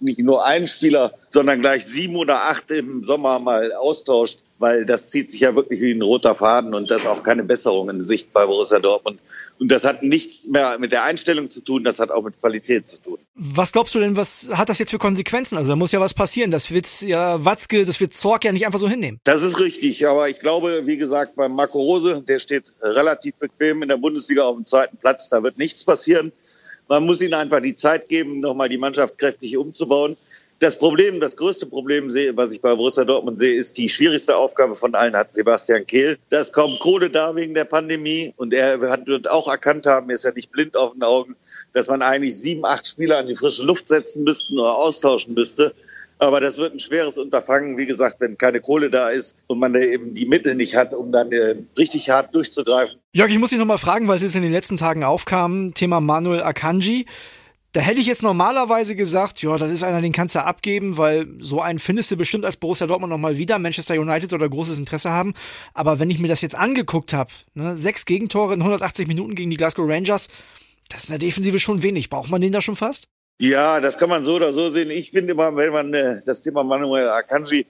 nicht 0.00 0.18
nur 0.20 0.44
einen 0.44 0.66
Spieler, 0.66 1.12
sondern 1.30 1.60
gleich 1.60 1.84
sieben 1.84 2.16
oder 2.16 2.44
acht 2.44 2.70
im 2.70 3.04
Sommer 3.04 3.38
mal 3.38 3.72
austauscht, 3.72 4.40
weil 4.58 4.86
das 4.86 5.08
zieht 5.08 5.30
sich 5.30 5.40
ja 5.40 5.56
wirklich 5.56 5.80
wie 5.80 5.90
ein 5.90 6.02
roter 6.02 6.36
Faden 6.36 6.72
und 6.74 6.90
das 6.90 7.02
ist 7.02 7.08
auch 7.08 7.24
keine 7.24 7.42
Besserung 7.42 7.90
in 7.90 8.04
Sicht 8.04 8.32
bei 8.32 8.46
Borussia 8.46 8.78
Dortmund. 8.78 9.18
Und 9.58 9.72
das 9.72 9.84
hat 9.84 10.04
nichts 10.04 10.46
mehr 10.48 10.78
mit 10.78 10.92
der 10.92 11.02
Einstellung 11.02 11.50
zu 11.50 11.62
tun, 11.62 11.82
das 11.82 11.98
hat 11.98 12.10
auch 12.10 12.22
mit 12.22 12.38
Qualität 12.40 12.88
zu 12.88 13.02
tun. 13.02 13.18
Was 13.34 13.72
glaubst 13.72 13.94
du 13.94 13.98
denn, 13.98 14.16
was 14.16 14.50
hat 14.52 14.68
das 14.68 14.78
jetzt 14.78 14.90
für 14.90 14.98
Konsequenzen? 14.98 15.58
Also 15.58 15.70
da 15.70 15.76
muss 15.76 15.90
ja 15.90 16.00
was 16.00 16.14
passieren. 16.14 16.52
Das 16.52 16.70
wird 16.70 17.02
ja 17.02 17.44
Watzke, 17.44 17.84
das 17.84 17.98
wird 17.98 18.14
Zorg 18.14 18.44
ja 18.44 18.52
nicht 18.52 18.64
einfach 18.64 18.78
so 18.78 18.88
hinnehmen. 18.88 19.20
Das 19.24 19.42
ist 19.42 19.58
richtig, 19.58 20.06
aber 20.06 20.28
ich 20.28 20.38
glaube, 20.38 20.82
wie 20.86 20.96
gesagt, 20.96 21.34
beim 21.34 21.52
Marco 21.52 21.80
Rose, 21.80 22.22
der 22.22 22.38
steht 22.38 22.64
relativ 22.82 23.34
bequem 23.34 23.82
in 23.82 23.88
der 23.88 23.96
Bundesliga 23.96 24.44
auf 24.44 24.54
dem 24.54 24.64
zweiten 24.64 24.96
Platz, 24.96 25.28
da 25.28 25.42
wird 25.42 25.58
nichts 25.58 25.84
passieren. 25.84 26.32
Man 26.92 27.06
muss 27.06 27.22
ihnen 27.22 27.32
einfach 27.32 27.62
die 27.62 27.74
Zeit 27.74 28.10
geben, 28.10 28.40
nochmal 28.40 28.68
die 28.68 28.76
Mannschaft 28.76 29.16
kräftig 29.16 29.56
umzubauen. 29.56 30.18
Das 30.58 30.76
Problem, 30.76 31.20
das 31.20 31.38
größte 31.38 31.64
Problem, 31.64 32.08
was 32.36 32.52
ich 32.52 32.60
bei 32.60 32.74
Borussia 32.74 33.04
Dortmund 33.04 33.38
sehe, 33.38 33.54
ist 33.54 33.78
die 33.78 33.88
schwierigste 33.88 34.36
Aufgabe 34.36 34.76
von 34.76 34.94
allen 34.94 35.16
hat 35.16 35.32
Sebastian 35.32 35.86
Kehl. 35.86 36.18
Da 36.28 36.40
ist 36.40 36.52
kaum 36.52 36.78
Kohle 36.80 37.08
da 37.08 37.34
wegen 37.34 37.54
der 37.54 37.64
Pandemie 37.64 38.34
und 38.36 38.52
er 38.52 38.78
wird 38.82 39.30
auch 39.30 39.48
erkannt 39.48 39.86
haben, 39.86 40.10
er 40.10 40.16
ist 40.16 40.24
ja 40.24 40.32
nicht 40.32 40.52
blind 40.52 40.76
auf 40.76 40.92
den 40.92 41.02
Augen, 41.02 41.34
dass 41.72 41.88
man 41.88 42.02
eigentlich 42.02 42.36
sieben, 42.36 42.66
acht 42.66 42.86
Spieler 42.86 43.16
an 43.16 43.26
die 43.26 43.36
frische 43.36 43.62
Luft 43.62 43.88
setzen 43.88 44.24
müsste 44.24 44.52
oder 44.52 44.76
austauschen 44.76 45.32
müsste. 45.32 45.74
Aber 46.18 46.40
das 46.40 46.58
wird 46.58 46.74
ein 46.74 46.80
schweres 46.80 47.18
Unterfangen, 47.18 47.76
wie 47.78 47.86
gesagt, 47.86 48.16
wenn 48.20 48.38
keine 48.38 48.60
Kohle 48.60 48.90
da 48.90 49.10
ist 49.10 49.36
und 49.46 49.58
man 49.58 49.74
eben 49.74 50.14
die 50.14 50.26
Mittel 50.26 50.54
nicht 50.54 50.76
hat, 50.76 50.94
um 50.94 51.10
dann 51.10 51.32
äh, 51.32 51.56
richtig 51.78 52.10
hart 52.10 52.34
durchzugreifen. 52.34 52.98
Jörg, 53.12 53.30
ich 53.30 53.38
muss 53.38 53.50
dich 53.50 53.58
nochmal 53.58 53.78
fragen, 53.78 54.08
weil 54.08 54.16
es 54.16 54.22
jetzt 54.22 54.36
in 54.36 54.42
den 54.42 54.52
letzten 54.52 54.76
Tagen 54.76 55.04
aufkam, 55.04 55.74
Thema 55.74 56.00
Manuel 56.00 56.42
Akanji. 56.42 57.06
Da 57.72 57.80
hätte 57.80 58.00
ich 58.02 58.06
jetzt 58.06 58.22
normalerweise 58.22 58.94
gesagt, 58.94 59.40
ja, 59.42 59.56
das 59.56 59.72
ist 59.72 59.82
einer, 59.82 60.02
den 60.02 60.12
kannst 60.12 60.34
du 60.34 60.44
abgeben, 60.44 60.98
weil 60.98 61.26
so 61.40 61.62
einen 61.62 61.78
findest 61.78 62.10
du 62.10 62.16
bestimmt 62.16 62.44
als 62.44 62.58
Borussia 62.58 62.86
Dortmund 62.86 63.10
nochmal 63.10 63.38
wieder, 63.38 63.58
Manchester 63.58 63.94
United 63.94 64.34
oder 64.34 64.46
großes 64.46 64.78
Interesse 64.78 65.10
haben. 65.10 65.32
Aber 65.72 65.98
wenn 65.98 66.10
ich 66.10 66.18
mir 66.18 66.28
das 66.28 66.42
jetzt 66.42 66.54
angeguckt 66.54 67.14
habe, 67.14 67.30
ne, 67.54 67.74
sechs 67.74 68.04
Gegentore 68.04 68.52
in 68.52 68.60
180 68.60 69.08
Minuten 69.08 69.34
gegen 69.34 69.48
die 69.48 69.56
Glasgow 69.56 69.88
Rangers, 69.88 70.28
das 70.90 71.00
ist 71.00 71.08
in 71.08 71.12
der 71.12 71.18
Defensive 71.18 71.58
schon 71.58 71.82
wenig. 71.82 72.10
Braucht 72.10 72.30
man 72.30 72.42
den 72.42 72.52
da 72.52 72.60
schon 72.60 72.76
fast? 72.76 73.08
Ja, 73.40 73.80
das 73.80 73.98
kann 73.98 74.08
man 74.08 74.22
so 74.22 74.34
oder 74.34 74.52
so 74.52 74.70
sehen. 74.70 74.90
Ich 74.90 75.10
finde 75.10 75.32
immer, 75.32 75.54
wenn 75.56 75.72
man 75.72 75.94
äh, 75.94 76.20
das 76.24 76.42
Thema 76.42 76.62
Manuel 76.62 77.08
Akanji 77.08 77.66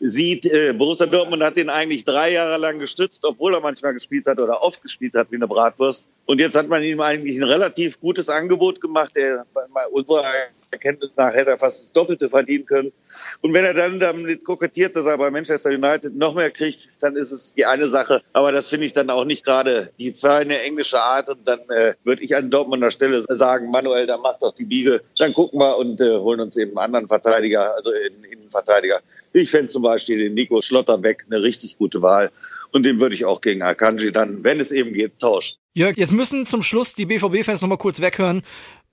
sieht, 0.00 0.44
äh, 0.46 0.72
Borussia 0.72 1.06
Dortmund 1.06 1.42
hat 1.42 1.56
ihn 1.56 1.70
eigentlich 1.70 2.04
drei 2.04 2.32
Jahre 2.32 2.58
lang 2.58 2.78
gestützt, 2.78 3.24
obwohl 3.24 3.54
er 3.54 3.60
manchmal 3.60 3.94
gespielt 3.94 4.26
hat 4.26 4.38
oder 4.38 4.62
oft 4.62 4.82
gespielt 4.82 5.14
hat 5.14 5.30
wie 5.30 5.36
eine 5.36 5.48
Bratwurst. 5.48 6.08
Und 6.26 6.40
jetzt 6.40 6.56
hat 6.56 6.68
man 6.68 6.82
ihm 6.82 7.00
eigentlich 7.00 7.36
ein 7.36 7.44
relativ 7.44 8.00
gutes 8.00 8.28
Angebot 8.28 8.80
gemacht. 8.80 9.12
Er, 9.14 9.46
bei 9.54 9.86
unserer 9.92 10.24
Erkenntnis 10.74 11.10
nach 11.16 11.32
hätte 11.32 11.50
er 11.50 11.58
fast 11.58 11.82
das 11.82 11.92
Doppelte 11.92 12.28
verdienen 12.28 12.66
können. 12.66 12.92
Und 13.40 13.54
wenn 13.54 13.64
er 13.64 13.74
dann 13.74 13.98
damit 13.98 14.44
kokettiert, 14.44 14.94
dass 14.96 15.06
er 15.06 15.18
bei 15.18 15.30
Manchester 15.30 15.70
United 15.70 16.14
noch 16.16 16.34
mehr 16.34 16.50
kriegt, 16.50 16.88
dann 17.00 17.16
ist 17.16 17.32
es 17.32 17.54
die 17.54 17.66
eine 17.66 17.88
Sache. 17.88 18.22
Aber 18.32 18.52
das 18.52 18.68
finde 18.68 18.86
ich 18.86 18.92
dann 18.92 19.10
auch 19.10 19.24
nicht 19.24 19.44
gerade 19.44 19.90
die 19.98 20.12
feine 20.12 20.60
englische 20.62 21.00
Art. 21.00 21.28
Und 21.28 21.46
dann 21.46 21.60
äh, 21.70 21.94
würde 22.04 22.22
ich 22.22 22.36
an 22.36 22.50
Dortmunder 22.50 22.90
Stelle 22.90 23.22
sagen, 23.22 23.70
Manuel, 23.70 24.06
dann 24.06 24.20
mach 24.20 24.36
doch 24.38 24.52
die 24.52 24.64
Biege. 24.64 25.02
Dann 25.18 25.32
gucken 25.32 25.60
wir 25.60 25.78
und 25.78 26.00
äh, 26.00 26.18
holen 26.18 26.40
uns 26.40 26.56
eben 26.56 26.78
einen 26.78 26.94
anderen 26.94 27.08
Verteidiger, 27.08 27.74
also 27.74 27.90
einen 27.90 28.24
Innenverteidiger. 28.24 29.00
Ich 29.32 29.50
fände 29.50 29.66
zum 29.66 29.82
Beispiel 29.82 30.18
den 30.18 30.34
Nico 30.34 30.60
Schlotterbeck 30.60 31.26
eine 31.28 31.42
richtig 31.42 31.78
gute 31.78 32.02
Wahl. 32.02 32.30
Und 32.72 32.84
den 32.84 33.00
würde 33.00 33.14
ich 33.14 33.24
auch 33.24 33.40
gegen 33.40 33.62
Akanji 33.62 34.12
dann, 34.12 34.44
wenn 34.44 34.60
es 34.60 34.72
eben 34.72 34.92
geht, 34.92 35.18
tauschen. 35.18 35.56
Jörg, 35.76 35.96
jetzt 35.96 36.12
müssen 36.12 36.46
zum 36.46 36.62
Schluss 36.62 36.94
die 36.94 37.04
BVB-Fans 37.04 37.60
nochmal 37.60 37.78
kurz 37.78 37.98
weghören. 37.98 38.42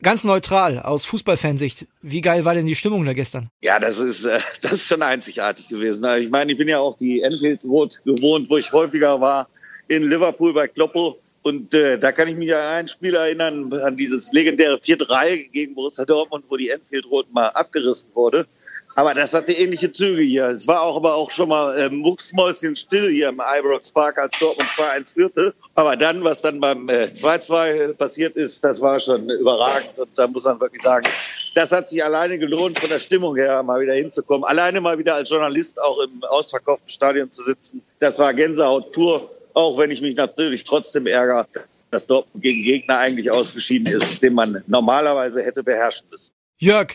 Ganz 0.02 0.24
neutral, 0.24 0.80
aus 0.80 1.06
Fußballfansicht. 1.06 1.86
Wie 2.02 2.22
geil 2.22 2.44
war 2.44 2.56
denn 2.56 2.66
die 2.66 2.74
Stimmung 2.74 3.06
da 3.06 3.14
gestern? 3.14 3.52
Ja, 3.62 3.78
das 3.78 4.00
ist, 4.00 4.26
äh, 4.26 4.40
das 4.64 4.74
ist 4.74 4.88
schon 4.88 5.04
einzigartig 5.04 5.70
gewesen. 5.70 6.04
Ich 6.20 6.32
meine, 6.32 6.54
ich 6.54 6.58
bin 6.58 6.68
ja 6.68 6.80
auch 6.80 6.98
die 6.98 7.22
Enfield 7.22 7.64
Road 7.66 8.02
gewohnt, 8.04 8.50
wo 8.50 8.58
ich 8.58 8.74
häufiger 8.74 9.22
war, 9.22 9.48
in 9.90 10.02
Liverpool 10.02 10.56
bei 10.56 10.68
Kloppo. 10.68 11.20
Und 11.44 11.72
äh, 11.76 12.00
da 12.00 12.12
kann 12.12 12.28
ich 12.28 12.36
mich 12.36 12.52
an 12.56 12.66
ein 12.66 12.88
Spiel 12.88 13.14
erinnern, 13.14 13.72
an 13.74 13.96
dieses 13.96 14.34
legendäre 14.34 14.78
4-3 14.78 15.52
gegen 15.52 15.76
Borussia 15.76 16.06
Dortmund, 16.06 16.46
wo 16.50 16.58
die 16.58 16.70
Enfield 16.70 17.06
Road 17.06 17.28
mal 17.32 17.50
abgerissen 17.50 18.10
wurde. 18.16 18.48
Aber 18.96 19.14
das 19.14 19.34
hatte 19.34 19.54
ähnliche 19.54 19.92
Züge 19.92 20.22
hier. 20.22 20.48
Es 20.50 20.68
war 20.68 20.82
auch 20.82 20.98
aber 20.98 21.16
auch 21.16 21.32
schon 21.32 21.50
mal 21.50 21.78
äh, 21.78 21.90
mucksmäuschen 21.90 22.76
still 22.76 23.10
hier 23.10 23.30
im 23.30 23.42
Ibrox 23.42 23.92
Park, 23.92 24.18
als 24.18 24.38
Dortmund 24.38 24.70
2-1 24.70 25.14
führte. 25.14 25.54
Aber 25.76 25.96
dann, 25.96 26.24
was 26.24 26.42
dann 26.42 26.60
beim 26.60 26.88
2-2 26.88 27.68
äh, 27.68 27.94
passiert 27.94 28.36
ist, 28.36 28.64
das 28.64 28.82
war 28.82 29.00
schon 29.00 29.30
überragend. 29.30 29.98
Und 29.98 30.10
da 30.16 30.28
muss 30.28 30.44
man 30.44 30.60
wirklich 30.60 30.82
sagen, 30.82 31.08
das 31.56 31.72
hat 31.72 31.90
sich 31.90 32.04
alleine 32.04 32.38
gelohnt, 32.38 32.80
von 32.80 32.90
der 32.90 33.00
Stimmung 33.00 33.36
her 33.38 33.64
mal 33.64 33.82
wieder 33.82 33.94
hinzukommen. 33.94 34.44
Alleine 34.44 34.82
mal 34.82 34.98
wieder 34.98 35.16
als 35.16 35.30
Journalist 35.30 35.82
auch 35.82 36.00
im 36.02 36.24
ausverkauften 36.24 36.90
Stadion 36.90 37.32
zu 37.32 37.44
sitzen. 37.44 37.82
Das 38.00 38.20
war 38.20 38.34
Gänsehaut 38.34 38.92
pur. 38.92 39.30
Auch 39.54 39.78
wenn 39.78 39.92
ich 39.92 40.02
mich 40.02 40.16
natürlich 40.16 40.64
trotzdem 40.64 41.08
ärgere, 41.08 41.46
dass 41.92 42.08
Dortmund 42.08 42.44
gegen 42.44 42.64
Gegner 42.64 43.00
eigentlich 43.00 43.32
ausgeschieden 43.32 43.88
ist, 43.88 44.22
den 44.22 44.34
man 44.34 44.64
normalerweise 44.68 45.44
hätte 45.44 45.62
beherrschen 45.62 46.08
müssen. 46.10 46.32
Jörg, 46.58 46.94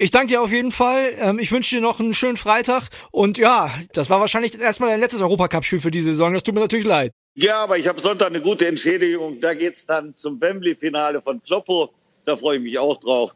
ich 0.00 0.10
danke 0.10 0.28
dir 0.28 0.42
auf 0.42 0.50
jeden 0.50 0.72
Fall. 0.72 1.12
Ähm, 1.18 1.38
ich 1.38 1.52
wünsche 1.52 1.76
dir 1.76 1.82
noch 1.82 2.00
einen 2.00 2.14
schönen 2.14 2.36
Freitag. 2.36 2.88
Und 3.10 3.38
ja, 3.38 3.70
das 3.92 4.08
war 4.08 4.20
wahrscheinlich 4.20 4.58
erstmal 4.58 4.90
dein 4.90 5.00
letztes 5.00 5.20
Europacup-Spiel 5.20 5.80
für 5.80 5.90
diese 5.90 6.12
Saison. 6.12 6.32
Das 6.32 6.42
tut 6.42 6.54
mir 6.54 6.60
natürlich 6.60 6.86
leid. 6.86 7.12
Ja, 7.34 7.62
aber 7.62 7.78
ich 7.78 7.86
habe 7.86 8.00
Sonntag 8.00 8.28
eine 8.28 8.40
gute 8.40 8.66
Entschädigung. 8.66 9.40
Da 9.40 9.54
geht's 9.54 9.86
dann 9.86 10.16
zum 10.16 10.40
Wembley-Finale 10.40 11.20
von 11.20 11.42
Kloppo. 11.42 11.90
Da 12.24 12.36
freue 12.36 12.56
ich 12.56 12.62
mich 12.62 12.78
auch 12.78 12.98
drauf. 12.98 13.34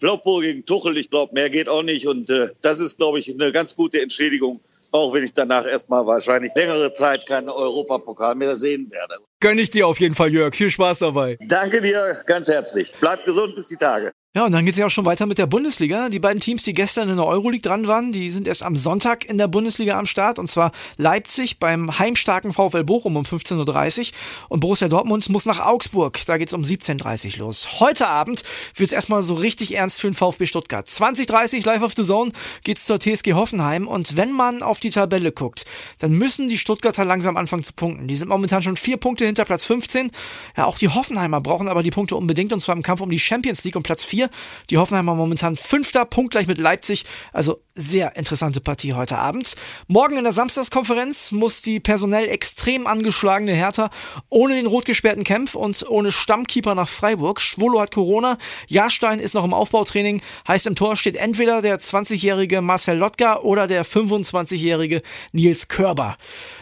Kloppo 0.00 0.40
gegen 0.40 0.64
Tuchel, 0.64 0.96
ich 0.96 1.10
glaube, 1.10 1.32
mehr 1.34 1.50
geht 1.50 1.68
auch 1.68 1.82
nicht. 1.82 2.06
Und 2.08 2.30
äh, 2.30 2.48
das 2.62 2.80
ist, 2.80 2.96
glaube 2.96 3.20
ich, 3.20 3.30
eine 3.30 3.52
ganz 3.52 3.76
gute 3.76 4.00
Entschädigung. 4.00 4.60
Auch 4.92 5.12
wenn 5.12 5.22
ich 5.22 5.34
danach 5.34 5.66
erstmal 5.66 6.06
wahrscheinlich 6.06 6.52
längere 6.56 6.92
Zeit 6.92 7.26
keinen 7.26 7.50
Europapokal 7.50 8.34
mehr 8.34 8.56
sehen 8.56 8.90
werde. 8.90 9.16
Gönn 9.40 9.58
ich 9.58 9.70
dir 9.70 9.86
auf 9.86 10.00
jeden 10.00 10.14
Fall, 10.14 10.32
Jörg. 10.32 10.54
Viel 10.54 10.70
Spaß 10.70 11.00
dabei. 11.00 11.36
Danke 11.48 11.82
dir 11.82 12.22
ganz 12.26 12.48
herzlich. 12.48 12.94
Bleib 13.00 13.24
gesund 13.26 13.54
bis 13.54 13.68
die 13.68 13.76
Tage. 13.76 14.12
Ja, 14.36 14.44
und 14.44 14.52
dann 14.52 14.66
geht 14.66 14.72
es 14.74 14.78
ja 14.78 14.84
auch 14.84 14.90
schon 14.90 15.06
weiter 15.06 15.24
mit 15.24 15.38
der 15.38 15.46
Bundesliga. 15.46 16.10
Die 16.10 16.18
beiden 16.18 16.40
Teams, 16.40 16.62
die 16.62 16.74
gestern 16.74 17.08
in 17.08 17.16
der 17.16 17.24
Euroleague 17.24 17.62
dran 17.62 17.86
waren, 17.86 18.12
die 18.12 18.28
sind 18.28 18.46
erst 18.46 18.62
am 18.62 18.76
Sonntag 18.76 19.24
in 19.24 19.38
der 19.38 19.48
Bundesliga 19.48 19.98
am 19.98 20.04
Start. 20.04 20.38
Und 20.38 20.46
zwar 20.46 20.72
Leipzig 20.98 21.58
beim 21.58 21.98
heimstarken 21.98 22.52
VfL 22.52 22.84
Bochum 22.84 23.16
um 23.16 23.24
15.30 23.24 23.98
Uhr. 23.98 24.06
Und 24.50 24.60
Borussia 24.60 24.88
Dortmund 24.88 25.26
muss 25.30 25.46
nach 25.46 25.64
Augsburg. 25.64 26.20
Da 26.26 26.36
geht 26.36 26.48
es 26.48 26.52
um 26.52 26.60
17.30 26.60 27.38
Uhr 27.38 27.46
los. 27.46 27.80
Heute 27.80 28.08
Abend 28.08 28.44
wird 28.74 28.88
es 28.88 28.92
erstmal 28.92 29.22
so 29.22 29.32
richtig 29.32 29.74
ernst 29.74 30.02
für 30.02 30.10
den 30.10 30.12
VfB 30.12 30.44
Stuttgart. 30.44 30.86
20.30 30.86 31.64
live 31.64 31.80
auf 31.80 31.94
the 31.96 32.04
Zone 32.04 32.32
geht's 32.62 32.84
zur 32.84 33.00
TSG 33.00 33.32
Hoffenheim. 33.32 33.88
Und 33.88 34.18
wenn 34.18 34.32
man 34.32 34.60
auf 34.60 34.80
die 34.80 34.90
Tabelle 34.90 35.32
guckt, 35.32 35.64
dann 35.98 36.12
müssen 36.12 36.48
die 36.48 36.58
Stuttgarter 36.58 37.06
langsam 37.06 37.38
anfangen 37.38 37.64
zu 37.64 37.72
punkten. 37.72 38.06
Die 38.06 38.14
sind 38.14 38.28
momentan 38.28 38.60
schon 38.60 38.76
vier 38.76 38.98
Punkte 38.98 39.24
hinter 39.24 39.46
Platz 39.46 39.64
15. 39.64 40.10
Ja, 40.58 40.66
auch 40.66 40.76
die 40.76 40.90
Hoffenheimer 40.90 41.40
brauchen 41.40 41.68
aber 41.68 41.82
die 41.82 41.90
Punkte 41.90 42.16
unbedingt. 42.16 42.52
Und 42.52 42.60
zwar 42.60 42.76
im 42.76 42.82
Kampf 42.82 43.00
um 43.00 43.08
die 43.08 43.18
Champions 43.18 43.64
League 43.64 43.76
um 43.76 43.82
Platz 43.82 44.04
4. 44.04 44.25
Die 44.70 44.78
Hoffenheimer 44.78 45.14
momentan 45.14 45.56
fünfter, 45.56 46.04
Punkt 46.04 46.32
gleich 46.32 46.46
mit 46.46 46.58
Leipzig. 46.58 47.04
Also 47.32 47.60
sehr 47.76 48.16
interessante 48.16 48.60
Partie 48.60 48.94
heute 48.94 49.18
Abend. 49.18 49.54
Morgen 49.86 50.16
in 50.16 50.24
der 50.24 50.32
Samstagskonferenz 50.32 51.30
muss 51.30 51.60
die 51.60 51.78
personell 51.78 52.28
extrem 52.28 52.86
angeschlagene 52.86 53.52
Hertha 53.52 53.90
ohne 54.30 54.54
den 54.54 54.66
rot 54.66 54.86
gesperrten 54.86 55.24
Kempf 55.24 55.54
und 55.54 55.84
ohne 55.88 56.10
Stammkeeper 56.10 56.74
nach 56.74 56.88
Freiburg. 56.88 57.40
Schwolo 57.40 57.80
hat 57.80 57.92
Corona, 57.92 58.38
Jahrstein 58.66 59.20
ist 59.20 59.34
noch 59.34 59.44
im 59.44 59.52
Aufbautraining. 59.52 60.22
Heißt 60.48 60.66
im 60.66 60.74
Tor 60.74 60.96
steht 60.96 61.16
entweder 61.16 61.60
der 61.60 61.78
20-jährige 61.78 62.62
Marcel 62.62 62.96
Lotka 62.96 63.40
oder 63.40 63.66
der 63.66 63.84
25-jährige 63.84 65.02
Nils 65.32 65.68
Körber. 65.68 66.16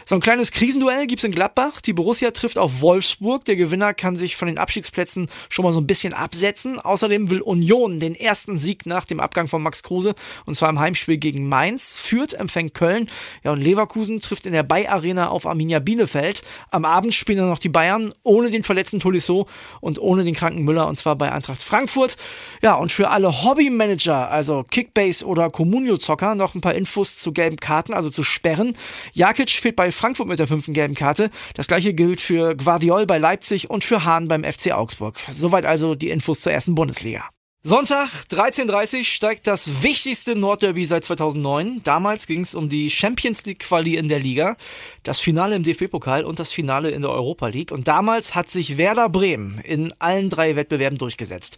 So 0.05 0.15
ein 0.15 0.21
kleines 0.21 0.51
Krisenduell 0.51 1.07
gibt's 1.07 1.23
in 1.23 1.31
Gladbach. 1.31 1.79
Die 1.81 1.93
Borussia 1.93 2.31
trifft 2.31 2.57
auf 2.57 2.81
Wolfsburg. 2.81 3.45
Der 3.45 3.55
Gewinner 3.55 3.93
kann 3.93 4.15
sich 4.15 4.35
von 4.35 4.47
den 4.47 4.57
Abstiegsplätzen 4.57 5.29
schon 5.49 5.63
mal 5.63 5.71
so 5.71 5.79
ein 5.79 5.87
bisschen 5.87 6.13
absetzen. 6.13 6.79
Außerdem 6.79 7.29
will 7.29 7.41
Union 7.55 7.99
den 7.99 8.15
ersten 8.15 8.57
Sieg 8.57 8.85
nach 8.85 9.05
dem 9.05 9.21
Abgang 9.21 9.47
von 9.47 9.63
Max 9.63 9.81
Kruse 9.81 10.13
und 10.45 10.55
zwar 10.55 10.69
im 10.69 10.79
Heimspiel 10.79 11.17
gegen 11.17 11.47
Mainz. 11.47 11.95
Fürth 11.95 12.33
empfängt 12.33 12.73
Köln. 12.73 13.07
Ja, 13.43 13.51
und 13.51 13.61
Leverkusen 13.61 14.19
trifft 14.19 14.45
in 14.45 14.51
der 14.51 14.63
Bay 14.63 14.87
Arena 14.87 15.29
auf 15.29 15.45
Arminia 15.45 15.79
Bielefeld. 15.79 16.43
Am 16.69 16.83
Abend 16.83 17.13
spielen 17.13 17.37
dann 17.37 17.49
noch 17.49 17.59
die 17.59 17.69
Bayern 17.69 18.13
ohne 18.23 18.51
den 18.51 18.63
verletzten 18.63 18.99
Tolisso 18.99 19.47
und 19.79 19.99
ohne 19.99 20.25
den 20.25 20.35
kranken 20.35 20.63
Müller 20.63 20.87
und 20.87 20.97
zwar 20.97 21.15
bei 21.15 21.31
Eintracht 21.31 21.63
Frankfurt. 21.63 22.17
Ja, 22.61 22.75
und 22.75 22.91
für 22.91 23.09
alle 23.09 23.43
Hobbymanager, 23.43 24.29
also 24.29 24.65
Kickbase 24.69 25.25
oder 25.25 25.49
Comunio-Zocker, 25.49 26.35
noch 26.35 26.55
ein 26.55 26.61
paar 26.61 26.75
Infos 26.75 27.15
zu 27.15 27.31
gelben 27.31 27.57
Karten, 27.57 27.93
also 27.93 28.09
zu 28.09 28.23
Sperren. 28.23 28.75
Jakic 29.13 29.51
fehlt 29.51 29.77
bei 29.77 29.91
Frankfurt 29.91 30.27
mit 30.27 30.39
der 30.39 30.47
fünften 30.47 30.73
gelben 30.73 30.95
Karte. 30.95 31.29
Das 31.53 31.67
gleiche 31.67 31.93
gilt 31.93 32.19
für 32.19 32.55
Guardiol 32.55 33.05
bei 33.05 33.17
Leipzig 33.17 33.69
und 33.69 33.83
für 33.83 34.03
Hahn 34.03 34.27
beim 34.27 34.43
FC 34.43 34.73
Augsburg. 34.73 35.17
Soweit 35.29 35.65
also 35.65 35.95
die 35.95 36.09
Infos 36.09 36.41
zur 36.41 36.51
ersten 36.51 36.75
Bundesliga. 36.75 37.29
Sonntag 37.67 38.09
13.30 38.29 39.05
steigt 39.05 39.47
das 39.47 39.81
wichtigste 39.81 40.35
Nordderby 40.35 40.85
seit 40.85 41.03
2009. 41.03 41.81
Damals 41.83 42.27
ging 42.27 42.41
es 42.41 42.53
um 42.53 42.69
die 42.69 42.91
Champions 42.91 43.43
League 43.47 43.57
Quali 43.57 43.95
in 43.95 44.07
der 44.07 44.19
Liga, 44.19 44.55
das 45.01 45.19
Finale 45.19 45.55
im 45.55 45.63
DFB-Pokal 45.63 46.25
und 46.25 46.37
das 46.37 46.51
Finale 46.51 46.91
in 46.91 47.01
der 47.01 47.09
Europa 47.09 47.47
League. 47.47 47.71
Und 47.71 47.87
damals 47.87 48.35
hat 48.35 48.51
sich 48.51 48.77
Werder 48.77 49.09
Bremen 49.09 49.57
in 49.63 49.91
allen 49.97 50.29
drei 50.29 50.55
Wettbewerben 50.55 50.99
durchgesetzt. 50.99 51.57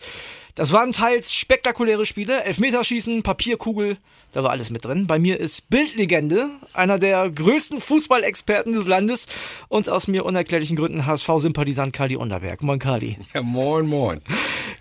Das 0.56 0.72
waren 0.72 0.94
teils 0.94 1.34
spektakuläre 1.34 2.06
Spiele, 2.06 2.42
Elfmeterschießen, 2.46 3.22
Papierkugel, 3.22 3.98
da 4.32 4.44
war 4.44 4.52
alles 4.52 4.70
mit 4.70 4.86
drin. 4.86 5.08
Bei 5.08 5.20
mir 5.20 5.40
ist 5.40 5.70
Bildlegende, 5.70 6.50
einer 6.74 7.00
der 7.00 7.30
größten 7.30 7.82
Fußballexperten 7.82 8.72
des 8.72 8.88
Landes 8.88 9.28
und 9.68 9.90
aus 9.90 10.08
mir 10.08 10.26
unerklärlichen 10.26 10.78
Gründen 10.78 11.06
HSV-Sympathisant 11.06 11.92
Kali 11.92 12.16
Unterberg. 12.16 12.64
Moin 12.64 12.80
Kali. 12.80 13.18
Ja, 13.34 13.42
moin, 13.44 13.86
moin. 13.86 14.22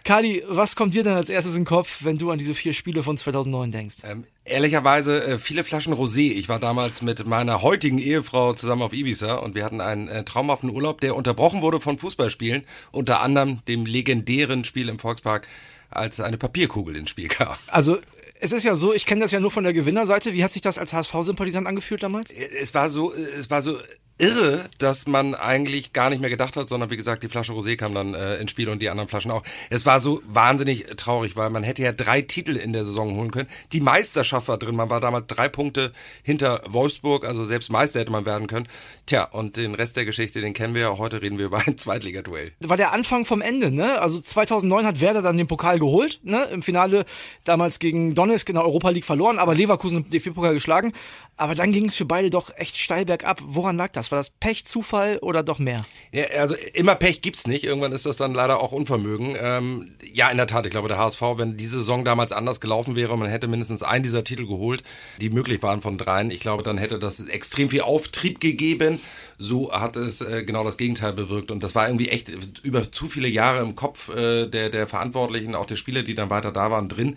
Kali, 0.06 0.44
was 0.46 0.76
kommt 0.76 0.94
dir 0.94 1.02
denn 1.02 1.14
als 1.14 1.28
erstes 1.28 1.56
in 1.56 1.62
den 1.62 1.66
Kopf, 1.66 2.04
wenn 2.04 2.16
du 2.16 2.30
an 2.30 2.38
diese 2.38 2.54
vier 2.54 2.72
Spiele 2.72 3.02
von 3.02 3.16
2009 3.16 3.72
denkst? 3.72 3.96
Ähm, 4.04 4.22
ehrlicherweise 4.44 5.20
äh, 5.26 5.36
viele 5.36 5.64
Flaschen 5.64 5.92
Rosé. 5.92 6.30
Ich 6.30 6.48
war 6.48 6.60
damals 6.60 7.02
mit 7.02 7.26
meiner 7.26 7.60
heutigen 7.60 7.98
Ehefrau 7.98 8.52
zusammen 8.52 8.82
auf 8.82 8.92
Ibiza 8.92 9.34
und 9.34 9.56
wir 9.56 9.64
hatten 9.64 9.80
einen 9.80 10.06
äh, 10.06 10.22
traumhaften 10.22 10.70
Urlaub, 10.70 11.00
der 11.00 11.16
unterbrochen 11.16 11.60
wurde 11.60 11.80
von 11.80 11.98
Fußballspielen, 11.98 12.62
unter 12.92 13.20
anderem 13.20 13.64
dem 13.66 13.84
legendären 13.84 14.64
Spiel 14.64 14.88
im 14.88 15.00
Volkspark 15.00 15.48
als 15.90 16.20
eine 16.20 16.38
Papierkugel 16.38 16.94
ins 16.94 17.10
Spiel 17.10 17.26
kam. 17.26 17.56
Also 17.66 17.98
es 18.38 18.52
ist 18.52 18.62
ja 18.62 18.76
so, 18.76 18.94
ich 18.94 19.06
kenne 19.06 19.22
das 19.22 19.32
ja 19.32 19.40
nur 19.40 19.50
von 19.50 19.64
der 19.64 19.72
Gewinnerseite. 19.72 20.32
Wie 20.32 20.44
hat 20.44 20.52
sich 20.52 20.62
das 20.62 20.78
als 20.78 20.92
HSV-Sympathisant 20.92 21.66
angefühlt 21.66 22.04
damals? 22.04 22.30
Es 22.30 22.74
war 22.74 22.90
so, 22.90 23.12
es 23.12 23.50
war 23.50 23.60
so 23.60 23.76
irre, 24.18 24.64
dass 24.78 25.06
man 25.06 25.34
eigentlich 25.34 25.92
gar 25.92 26.10
nicht 26.10 26.20
mehr 26.20 26.30
gedacht 26.30 26.56
hat, 26.56 26.68
sondern 26.68 26.90
wie 26.90 26.96
gesagt, 26.96 27.22
die 27.22 27.28
Flasche 27.28 27.52
Rosé 27.52 27.76
kam 27.76 27.94
dann 27.94 28.14
äh, 28.14 28.36
ins 28.36 28.50
Spiel 28.50 28.68
und 28.68 28.80
die 28.80 28.88
anderen 28.88 29.08
Flaschen 29.08 29.30
auch. 29.30 29.42
Es 29.68 29.84
war 29.84 30.00
so 30.00 30.22
wahnsinnig 30.26 30.86
traurig, 30.96 31.36
weil 31.36 31.50
man 31.50 31.62
hätte 31.62 31.82
ja 31.82 31.92
drei 31.92 32.22
Titel 32.22 32.56
in 32.56 32.72
der 32.72 32.84
Saison 32.86 33.14
holen 33.16 33.30
können. 33.30 33.48
Die 33.72 33.80
Meisterschaft 33.80 34.48
war 34.48 34.58
drin, 34.58 34.74
man 34.74 34.88
war 34.88 35.00
damals 35.00 35.26
drei 35.26 35.48
Punkte 35.48 35.92
hinter 36.22 36.62
Wolfsburg, 36.66 37.26
also 37.26 37.44
selbst 37.44 37.70
Meister 37.70 38.00
hätte 38.00 38.10
man 38.10 38.24
werden 38.24 38.46
können. 38.46 38.68
Tja, 39.04 39.24
und 39.24 39.56
den 39.56 39.74
Rest 39.74 39.96
der 39.96 40.04
Geschichte, 40.06 40.40
den 40.40 40.54
kennen 40.54 40.74
wir 40.74 40.82
ja. 40.82 40.98
Heute 40.98 41.20
reden 41.20 41.38
wir 41.38 41.46
über 41.46 41.62
ein 41.66 41.76
Zweitligaduell. 41.76 42.52
War 42.60 42.76
der 42.76 42.92
Anfang 42.92 43.26
vom 43.26 43.42
Ende, 43.42 43.70
ne? 43.70 44.00
Also 44.00 44.20
2009 44.20 44.86
hat 44.86 45.00
Werder 45.00 45.20
dann 45.20 45.36
den 45.36 45.46
Pokal 45.46 45.78
geholt, 45.78 46.20
ne? 46.22 46.44
Im 46.44 46.62
Finale 46.62 47.04
damals 47.44 47.78
gegen 47.78 48.14
Donetsk 48.14 48.48
in 48.48 48.54
der 48.54 48.64
Europa 48.64 48.88
League 48.90 49.04
verloren, 49.04 49.38
aber 49.38 49.54
Leverkusen 49.54 50.04
im 50.04 50.10
DFB-Pokal 50.10 50.54
geschlagen. 50.54 50.92
Aber 51.36 51.54
dann 51.54 51.70
ging 51.70 51.86
es 51.86 51.94
für 51.94 52.06
beide 52.06 52.30
doch 52.30 52.50
echt 52.56 52.78
steil 52.78 53.04
bergab. 53.04 53.40
Woran 53.44 53.76
lag 53.76 53.90
das? 53.90 54.05
War 54.10 54.18
das 54.18 54.30
Pech, 54.30 54.64
Zufall 54.64 55.18
oder 55.18 55.42
doch 55.42 55.58
mehr? 55.58 55.82
Ja, 56.12 56.24
also 56.38 56.54
immer 56.74 56.94
Pech 56.94 57.20
gibt's 57.20 57.46
nicht. 57.46 57.64
Irgendwann 57.64 57.92
ist 57.92 58.06
das 58.06 58.16
dann 58.16 58.34
leider 58.34 58.60
auch 58.60 58.72
Unvermögen. 58.72 59.36
Ähm, 59.40 59.94
ja, 60.12 60.30
in 60.30 60.36
der 60.36 60.46
Tat. 60.46 60.66
Ich 60.66 60.70
glaube, 60.70 60.88
der 60.88 60.98
HSV, 60.98 61.20
wenn 61.36 61.56
diese 61.56 61.76
Saison 61.76 62.04
damals 62.04 62.32
anders 62.32 62.60
gelaufen 62.60 62.96
wäre, 62.96 63.16
man 63.16 63.28
hätte 63.28 63.48
mindestens 63.48 63.82
einen 63.82 64.02
dieser 64.02 64.24
Titel 64.24 64.46
geholt, 64.46 64.82
die 65.20 65.30
möglich 65.30 65.62
waren 65.62 65.82
von 65.82 65.98
dreien. 65.98 66.30
Ich 66.30 66.40
glaube, 66.40 66.62
dann 66.62 66.78
hätte 66.78 66.98
das 66.98 67.20
extrem 67.28 67.70
viel 67.70 67.82
Auftrieb 67.82 68.40
gegeben. 68.40 69.00
So 69.38 69.72
hat 69.72 69.96
es 69.96 70.22
äh, 70.22 70.44
genau 70.44 70.64
das 70.64 70.78
Gegenteil 70.78 71.12
bewirkt. 71.12 71.50
Und 71.50 71.62
das 71.62 71.74
war 71.74 71.86
irgendwie 71.86 72.08
echt 72.08 72.30
über 72.62 72.90
zu 72.90 73.08
viele 73.08 73.28
Jahre 73.28 73.62
im 73.62 73.74
Kopf 73.74 74.08
äh, 74.08 74.46
der, 74.46 74.70
der 74.70 74.86
Verantwortlichen, 74.86 75.54
auch 75.54 75.66
der 75.66 75.76
Spieler, 75.76 76.02
die 76.02 76.14
dann 76.14 76.30
weiter 76.30 76.52
da 76.52 76.70
waren, 76.70 76.88
drin. 76.88 77.16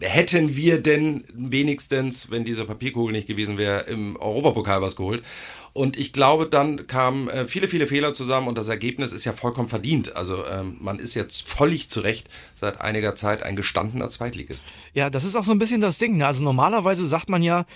Hätten 0.00 0.56
wir 0.56 0.80
denn 0.80 1.24
wenigstens, 1.34 2.30
wenn 2.30 2.44
diese 2.44 2.64
Papierkugel 2.64 3.12
nicht 3.12 3.26
gewesen 3.26 3.58
wäre, 3.58 3.80
im 3.82 4.16
Europapokal 4.16 4.82
was 4.82 4.96
geholt? 4.96 5.24
Und 5.72 5.98
ich 5.98 6.12
glaube, 6.12 6.46
dann 6.46 6.86
kamen 6.86 7.28
äh, 7.28 7.44
viele, 7.46 7.68
viele 7.68 7.86
Fehler 7.86 8.14
zusammen 8.14 8.48
und 8.48 8.58
das 8.58 8.68
Ergebnis 8.68 9.12
ist 9.12 9.24
ja 9.24 9.32
vollkommen 9.32 9.68
verdient. 9.68 10.16
Also 10.16 10.44
ähm, 10.46 10.76
man 10.80 10.98
ist 10.98 11.14
jetzt 11.14 11.48
völlig 11.48 11.90
zu 11.90 12.00
Recht 12.00 12.28
seit 12.54 12.80
einiger 12.80 13.14
Zeit 13.14 13.42
ein 13.42 13.56
gestandener 13.56 14.10
Zweitligist. 14.10 14.64
Ja, 14.94 15.10
das 15.10 15.24
ist 15.24 15.36
auch 15.36 15.44
so 15.44 15.52
ein 15.52 15.58
bisschen 15.58 15.80
das 15.80 15.98
Ding. 15.98 16.16
Ne? 16.16 16.26
Also 16.26 16.42
normalerweise 16.42 17.06
sagt 17.06 17.28
man 17.28 17.42
ja, 17.42 17.66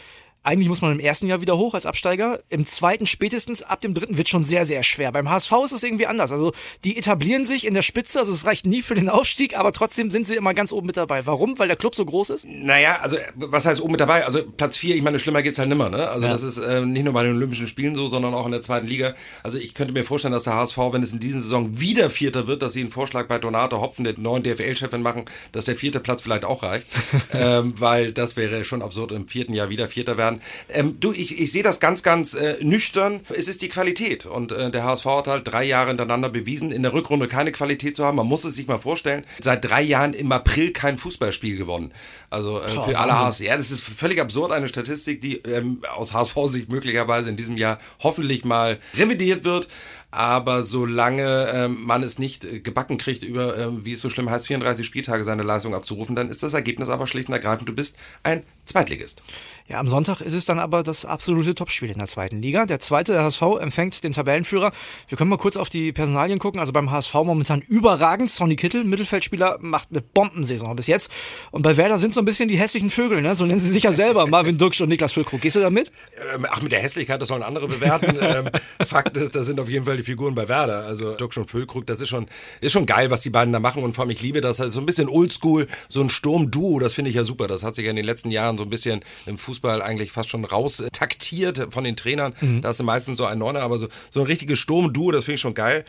eigentlich 0.42 0.68
muss 0.68 0.82
man 0.82 0.92
im 0.92 1.00
ersten 1.00 1.26
Jahr 1.26 1.40
wieder 1.40 1.56
hoch 1.56 1.74
als 1.74 1.86
Absteiger. 1.86 2.40
Im 2.48 2.66
zweiten 2.66 3.06
spätestens, 3.06 3.62
ab 3.62 3.80
dem 3.80 3.94
dritten 3.94 4.18
wird 4.18 4.28
schon 4.28 4.44
sehr, 4.44 4.66
sehr 4.66 4.82
schwer. 4.82 5.12
Beim 5.12 5.30
HSV 5.30 5.52
ist 5.64 5.72
es 5.72 5.82
irgendwie 5.82 6.06
anders. 6.06 6.32
Also 6.32 6.52
die 6.84 6.96
etablieren 6.96 7.44
sich 7.44 7.66
in 7.66 7.74
der 7.74 7.82
Spitze, 7.82 8.18
also 8.18 8.32
es 8.32 8.44
reicht 8.44 8.66
nie 8.66 8.82
für 8.82 8.94
den 8.94 9.08
Aufstieg, 9.08 9.56
aber 9.56 9.72
trotzdem 9.72 10.10
sind 10.10 10.26
sie 10.26 10.34
immer 10.34 10.54
ganz 10.54 10.72
oben 10.72 10.86
mit 10.86 10.96
dabei. 10.96 11.26
Warum? 11.26 11.58
Weil 11.58 11.68
der 11.68 11.76
Club 11.76 11.94
so 11.94 12.04
groß 12.04 12.30
ist? 12.30 12.46
Naja, 12.46 12.98
also 13.00 13.16
was 13.36 13.66
heißt 13.66 13.80
oben 13.80 13.92
mit 13.92 14.00
dabei? 14.00 14.24
Also 14.24 14.42
Platz 14.42 14.76
vier, 14.76 14.96
ich 14.96 15.02
meine, 15.02 15.18
schlimmer 15.18 15.42
geht's 15.42 15.58
halt 15.58 15.68
nimmer. 15.68 15.90
Ne? 15.90 16.08
Also 16.08 16.26
ja. 16.26 16.32
das 16.32 16.42
ist 16.42 16.58
äh, 16.58 16.80
nicht 16.80 17.04
nur 17.04 17.12
bei 17.12 17.22
den 17.22 17.36
Olympischen 17.36 17.68
Spielen 17.68 17.94
so, 17.94 18.08
sondern 18.08 18.34
auch 18.34 18.46
in 18.46 18.52
der 18.52 18.62
zweiten 18.62 18.86
Liga. 18.86 19.14
Also 19.42 19.58
ich 19.58 19.74
könnte 19.74 19.92
mir 19.92 20.04
vorstellen, 20.04 20.32
dass 20.32 20.44
der 20.44 20.54
HSV, 20.54 20.78
wenn 20.90 21.02
es 21.02 21.12
in 21.12 21.20
dieser 21.20 21.40
Saison 21.40 21.78
wieder 21.78 22.10
Vierter 22.10 22.46
wird, 22.46 22.62
dass 22.62 22.72
sie 22.72 22.80
einen 22.80 22.90
Vorschlag 22.90 23.28
bei 23.28 23.38
Donato 23.38 23.80
Hopfen, 23.80 24.04
der 24.04 24.18
neuen 24.18 24.42
DFL-Chefin 24.42 25.02
machen, 25.02 25.24
dass 25.52 25.66
der 25.66 25.76
vierte 25.76 26.00
Platz 26.00 26.22
vielleicht 26.22 26.44
auch 26.44 26.62
reicht. 26.62 26.88
ähm, 27.32 27.74
weil 27.78 28.12
das 28.12 28.36
wäre 28.36 28.64
schon 28.64 28.82
absurd, 28.82 29.12
im 29.12 29.28
vierten 29.28 29.54
Jahr 29.54 29.68
wieder 29.68 29.86
Vierter 29.86 30.16
werden. 30.16 30.31
Ähm, 30.68 30.98
du, 31.00 31.12
ich, 31.12 31.40
ich 31.40 31.52
sehe 31.52 31.62
das 31.62 31.80
ganz, 31.80 32.02
ganz 32.02 32.34
äh, 32.34 32.56
nüchtern. 32.62 33.20
Es 33.30 33.48
ist 33.48 33.62
die 33.62 33.68
Qualität. 33.68 34.26
Und 34.26 34.52
äh, 34.52 34.70
der 34.70 34.84
HSV 34.84 35.04
hat 35.04 35.26
halt 35.26 35.48
drei 35.48 35.64
Jahre 35.64 35.88
hintereinander 35.88 36.28
bewiesen, 36.28 36.72
in 36.72 36.82
der 36.82 36.92
Rückrunde 36.92 37.28
keine 37.28 37.52
Qualität 37.52 37.96
zu 37.96 38.04
haben. 38.04 38.16
Man 38.16 38.26
muss 38.26 38.44
es 38.44 38.54
sich 38.54 38.66
mal 38.66 38.78
vorstellen. 38.78 39.24
Seit 39.40 39.64
drei 39.64 39.82
Jahren 39.82 40.14
im 40.14 40.32
April 40.32 40.72
kein 40.72 40.98
Fußballspiel 40.98 41.56
gewonnen. 41.56 41.92
Also 42.30 42.60
äh, 42.60 42.74
Boah, 42.74 42.88
für 42.88 42.98
alle 42.98 43.18
HSV. 43.18 43.40
Ja, 43.40 43.56
das 43.56 43.70
ist 43.70 43.82
völlig 43.82 44.20
absurd, 44.20 44.52
eine 44.52 44.68
Statistik, 44.68 45.20
die 45.20 45.36
ähm, 45.38 45.82
aus 45.94 46.12
HSV-Sicht 46.12 46.70
möglicherweise 46.70 47.30
in 47.30 47.36
diesem 47.36 47.56
Jahr 47.56 47.78
hoffentlich 48.02 48.44
mal 48.44 48.78
revidiert 48.94 49.44
wird. 49.44 49.68
Aber 50.14 50.62
solange 50.62 51.48
ähm, 51.54 51.78
man 51.84 52.02
es 52.02 52.18
nicht 52.18 52.44
äh, 52.44 52.60
gebacken 52.60 52.98
kriegt, 52.98 53.22
über, 53.22 53.56
ähm, 53.56 53.86
wie 53.86 53.92
es 53.92 54.02
so 54.02 54.10
schlimm 54.10 54.28
heißt, 54.28 54.46
34 54.46 54.84
Spieltage 54.86 55.24
seine 55.24 55.42
Leistung 55.42 55.74
abzurufen, 55.74 56.14
dann 56.14 56.28
ist 56.28 56.42
das 56.42 56.52
Ergebnis 56.52 56.90
aber 56.90 57.06
schlicht 57.06 57.28
und 57.28 57.34
ergreifend, 57.34 57.66
du 57.66 57.74
bist 57.74 57.96
ein 58.22 58.44
Zweitligist. 58.66 59.22
Ja, 59.68 59.78
am 59.78 59.88
Sonntag 59.88 60.20
ist 60.20 60.34
es 60.34 60.44
dann 60.44 60.58
aber 60.58 60.82
das 60.82 61.04
absolute 61.04 61.54
Topspiel 61.54 61.90
in 61.90 61.98
der 61.98 62.06
zweiten 62.06 62.42
Liga. 62.42 62.66
Der 62.66 62.78
zweite, 62.78 63.12
der 63.12 63.22
HSV, 63.22 63.42
empfängt 63.60 64.04
den 64.04 64.12
Tabellenführer. 64.12 64.70
Wir 65.08 65.16
können 65.16 65.30
mal 65.30 65.38
kurz 65.38 65.56
auf 65.56 65.68
die 65.68 65.92
Personalien 65.92 66.38
gucken. 66.38 66.60
Also 66.60 66.72
beim 66.72 66.90
HSV 66.90 67.14
momentan 67.14 67.60
überragend. 67.60 68.30
Sonny 68.30 68.56
Kittel, 68.56 68.84
Mittelfeldspieler, 68.84 69.58
macht 69.60 69.88
eine 69.90 70.02
Bombensaison 70.02 70.76
bis 70.76 70.88
jetzt. 70.88 71.10
Und 71.52 71.62
bei 71.62 71.76
Werder 71.76 71.98
sind 71.98 72.12
so 72.12 72.20
ein 72.20 72.24
bisschen 72.24 72.48
die 72.48 72.56
hässlichen 72.56 72.90
Vögel, 72.90 73.22
ne? 73.22 73.34
So 73.34 73.46
nennen 73.46 73.60
sie 73.60 73.70
sich 73.70 73.84
ja 73.84 73.92
selber. 73.92 74.26
Marvin 74.28 74.58
Duksch 74.58 74.80
und 74.80 74.88
Niklas 74.88 75.12
Füllkrug. 75.12 75.40
Gehst 75.40 75.56
du 75.56 75.60
da 75.60 75.70
mit? 75.70 75.90
Ähm, 76.34 76.46
ach, 76.50 76.60
mit 76.60 76.72
der 76.72 76.80
Hässlichkeit, 76.80 77.20
das 77.20 77.28
sollen 77.28 77.42
andere 77.42 77.68
bewerten. 77.68 78.16
ähm, 78.20 78.50
Fakt 78.86 79.16
ist, 79.16 79.34
das 79.34 79.46
sind 79.46 79.58
auf 79.58 79.68
jeden 79.68 79.86
Fall 79.86 79.96
die 79.96 80.01
viele 80.02 80.12
Figuren 80.16 80.34
bei 80.34 80.48
Werder. 80.48 80.84
Also 80.84 81.14
Dirk 81.14 81.32
schon 81.32 81.48
Füllkrug, 81.48 81.86
das 81.86 82.00
ist 82.00 82.08
schon, 82.08 82.26
ist 82.60 82.72
schon 82.72 82.86
geil, 82.86 83.10
was 83.10 83.20
die 83.20 83.30
beiden 83.30 83.52
da 83.52 83.60
machen. 83.60 83.82
Und 83.82 83.94
vor 83.94 84.02
allem, 84.02 84.10
ich 84.10 84.22
liebe 84.22 84.40
das. 84.40 84.60
Also 84.60 84.72
so 84.72 84.80
ein 84.80 84.86
bisschen 84.86 85.08
oldschool, 85.08 85.66
so 85.88 86.00
ein 86.00 86.10
Sturm-Duo, 86.10 86.78
das 86.78 86.94
finde 86.94 87.10
ich 87.10 87.16
ja 87.16 87.24
super. 87.24 87.48
Das 87.48 87.62
hat 87.62 87.74
sich 87.74 87.84
ja 87.84 87.90
in 87.90 87.96
den 87.96 88.04
letzten 88.04 88.30
Jahren 88.30 88.58
so 88.58 88.64
ein 88.64 88.70
bisschen 88.70 89.00
im 89.26 89.38
Fußball 89.38 89.82
eigentlich 89.82 90.12
fast 90.12 90.30
schon 90.30 90.44
raus 90.44 90.82
taktiert 90.92 91.68
von 91.70 91.84
den 91.84 91.96
Trainern. 91.96 92.34
Mhm. 92.40 92.62
Da 92.62 92.70
ist 92.70 92.82
meistens 92.82 93.18
so 93.18 93.24
ein 93.24 93.38
Neuner, 93.38 93.60
aber 93.60 93.78
so, 93.78 93.88
so 94.10 94.20
ein 94.20 94.26
richtiges 94.26 94.58
Sturm-Duo, 94.58 95.12
das 95.12 95.24
finde 95.24 95.36
ich 95.36 95.40
schon 95.40 95.54
geil. 95.54 95.84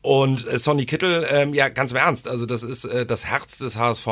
Und 0.00 0.46
äh, 0.46 0.58
Sonny 0.58 0.86
Kittel, 0.86 1.26
ähm, 1.30 1.54
ja, 1.54 1.68
ganz 1.68 1.90
im 1.90 1.96
Ernst, 1.96 2.28
also 2.28 2.46
das 2.46 2.62
ist 2.62 2.84
äh, 2.84 3.04
das 3.04 3.24
Herz 3.24 3.58
des 3.58 3.76
HSV 3.76 4.06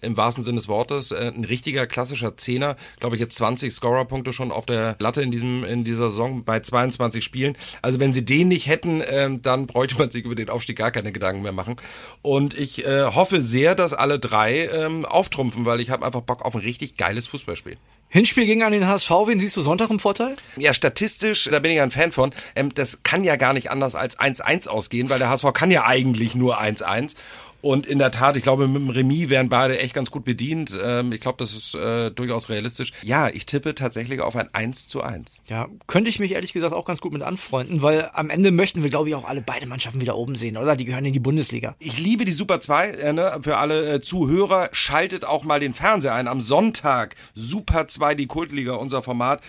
im 0.00 0.16
wahrsten 0.16 0.42
Sinne 0.42 0.56
des 0.56 0.68
Wortes. 0.68 1.10
Äh, 1.10 1.32
ein 1.34 1.44
richtiger 1.44 1.86
klassischer 1.86 2.36
Zehner, 2.36 2.76
glaube 3.00 3.16
ich, 3.16 3.20
jetzt 3.20 3.36
20 3.36 3.72
Scorerpunkte 3.72 4.32
schon 4.32 4.50
auf 4.50 4.64
der 4.64 4.96
Latte 4.98 5.20
in 5.20 5.30
diesem 5.30 5.62
in 5.64 5.84
dieser 5.84 6.10
Saison 6.10 6.42
bei 6.44 6.60
22 6.60 7.22
Spielen. 7.22 7.56
Also 7.82 8.00
wenn 8.00 8.12
sie 8.12 8.24
den 8.24 8.48
nicht 8.48 8.66
hätten, 8.66 8.95
ähm, 9.08 9.42
dann 9.42 9.66
bräuchte 9.66 9.96
man 9.96 10.10
sich 10.10 10.24
über 10.24 10.34
den 10.34 10.50
Aufstieg 10.50 10.78
gar 10.78 10.90
keine 10.90 11.12
Gedanken 11.12 11.42
mehr 11.42 11.52
machen. 11.52 11.76
Und 12.22 12.58
ich 12.58 12.86
äh, 12.86 13.04
hoffe 13.04 13.42
sehr, 13.42 13.74
dass 13.74 13.92
alle 13.92 14.18
drei 14.18 14.68
ähm, 14.68 15.04
auftrumpfen, 15.04 15.64
weil 15.64 15.80
ich 15.80 15.90
habe 15.90 16.04
einfach 16.04 16.22
Bock 16.22 16.44
auf 16.44 16.54
ein 16.54 16.60
richtig 16.60 16.96
geiles 16.96 17.26
Fußballspiel. 17.26 17.76
Hinspiel 18.08 18.46
ging 18.46 18.62
an 18.62 18.72
den 18.72 18.86
HSV. 18.86 19.10
Wen 19.26 19.40
siehst 19.40 19.56
du 19.56 19.60
Sonntag 19.60 19.90
im 19.90 19.98
Vorteil? 19.98 20.36
Ja, 20.56 20.72
statistisch, 20.72 21.48
da 21.50 21.58
bin 21.58 21.72
ich 21.72 21.80
ein 21.80 21.90
Fan 21.90 22.12
von. 22.12 22.32
Ähm, 22.54 22.72
das 22.74 23.02
kann 23.02 23.24
ja 23.24 23.36
gar 23.36 23.52
nicht 23.52 23.70
anders 23.70 23.94
als 23.94 24.18
1-1 24.18 24.68
ausgehen, 24.68 25.10
weil 25.10 25.18
der 25.18 25.28
HSV 25.28 25.52
kann 25.52 25.70
ja 25.70 25.84
eigentlich 25.84 26.34
nur 26.34 26.60
1-1. 26.60 27.16
Und 27.66 27.84
in 27.84 27.98
der 27.98 28.12
Tat, 28.12 28.36
ich 28.36 28.44
glaube, 28.44 28.68
mit 28.68 28.80
dem 28.80 28.90
Remis 28.90 29.28
wären 29.28 29.48
beide 29.48 29.76
echt 29.80 29.92
ganz 29.92 30.12
gut 30.12 30.24
bedient. 30.24 30.78
Ähm, 30.80 31.10
ich 31.10 31.20
glaube, 31.20 31.38
das 31.38 31.52
ist 31.52 31.74
äh, 31.74 32.12
durchaus 32.12 32.48
realistisch. 32.48 32.92
Ja, 33.02 33.28
ich 33.28 33.44
tippe 33.44 33.74
tatsächlich 33.74 34.20
auf 34.20 34.36
ein 34.36 34.48
1 34.54 34.86
zu 34.86 35.02
1. 35.02 35.34
Ja, 35.48 35.66
könnte 35.88 36.08
ich 36.08 36.20
mich 36.20 36.30
ehrlich 36.30 36.52
gesagt 36.52 36.72
auch 36.72 36.84
ganz 36.84 37.00
gut 37.00 37.12
mit 37.12 37.22
anfreunden, 37.22 37.82
weil 37.82 38.08
am 38.12 38.30
Ende 38.30 38.52
möchten 38.52 38.84
wir, 38.84 38.90
glaube 38.90 39.08
ich, 39.08 39.16
auch 39.16 39.24
alle 39.24 39.42
beide 39.42 39.66
Mannschaften 39.66 40.00
wieder 40.00 40.16
oben 40.16 40.36
sehen, 40.36 40.56
oder? 40.56 40.76
Die 40.76 40.84
gehören 40.84 41.04
in 41.06 41.12
die 41.12 41.18
Bundesliga. 41.18 41.74
Ich 41.80 41.98
liebe 41.98 42.24
die 42.24 42.30
Super 42.30 42.60
2, 42.60 42.86
äh, 42.88 43.12
ne? 43.12 43.36
für 43.42 43.56
alle 43.56 43.94
äh, 43.94 44.00
Zuhörer. 44.00 44.68
Schaltet 44.70 45.24
auch 45.24 45.42
mal 45.42 45.58
den 45.58 45.74
Fernseher 45.74 46.14
ein. 46.14 46.28
Am 46.28 46.40
Sonntag 46.40 47.16
Super 47.34 47.88
2, 47.88 48.14
die 48.14 48.28
Kultliga, 48.28 48.76
unser 48.76 49.02
Format. 49.02 49.42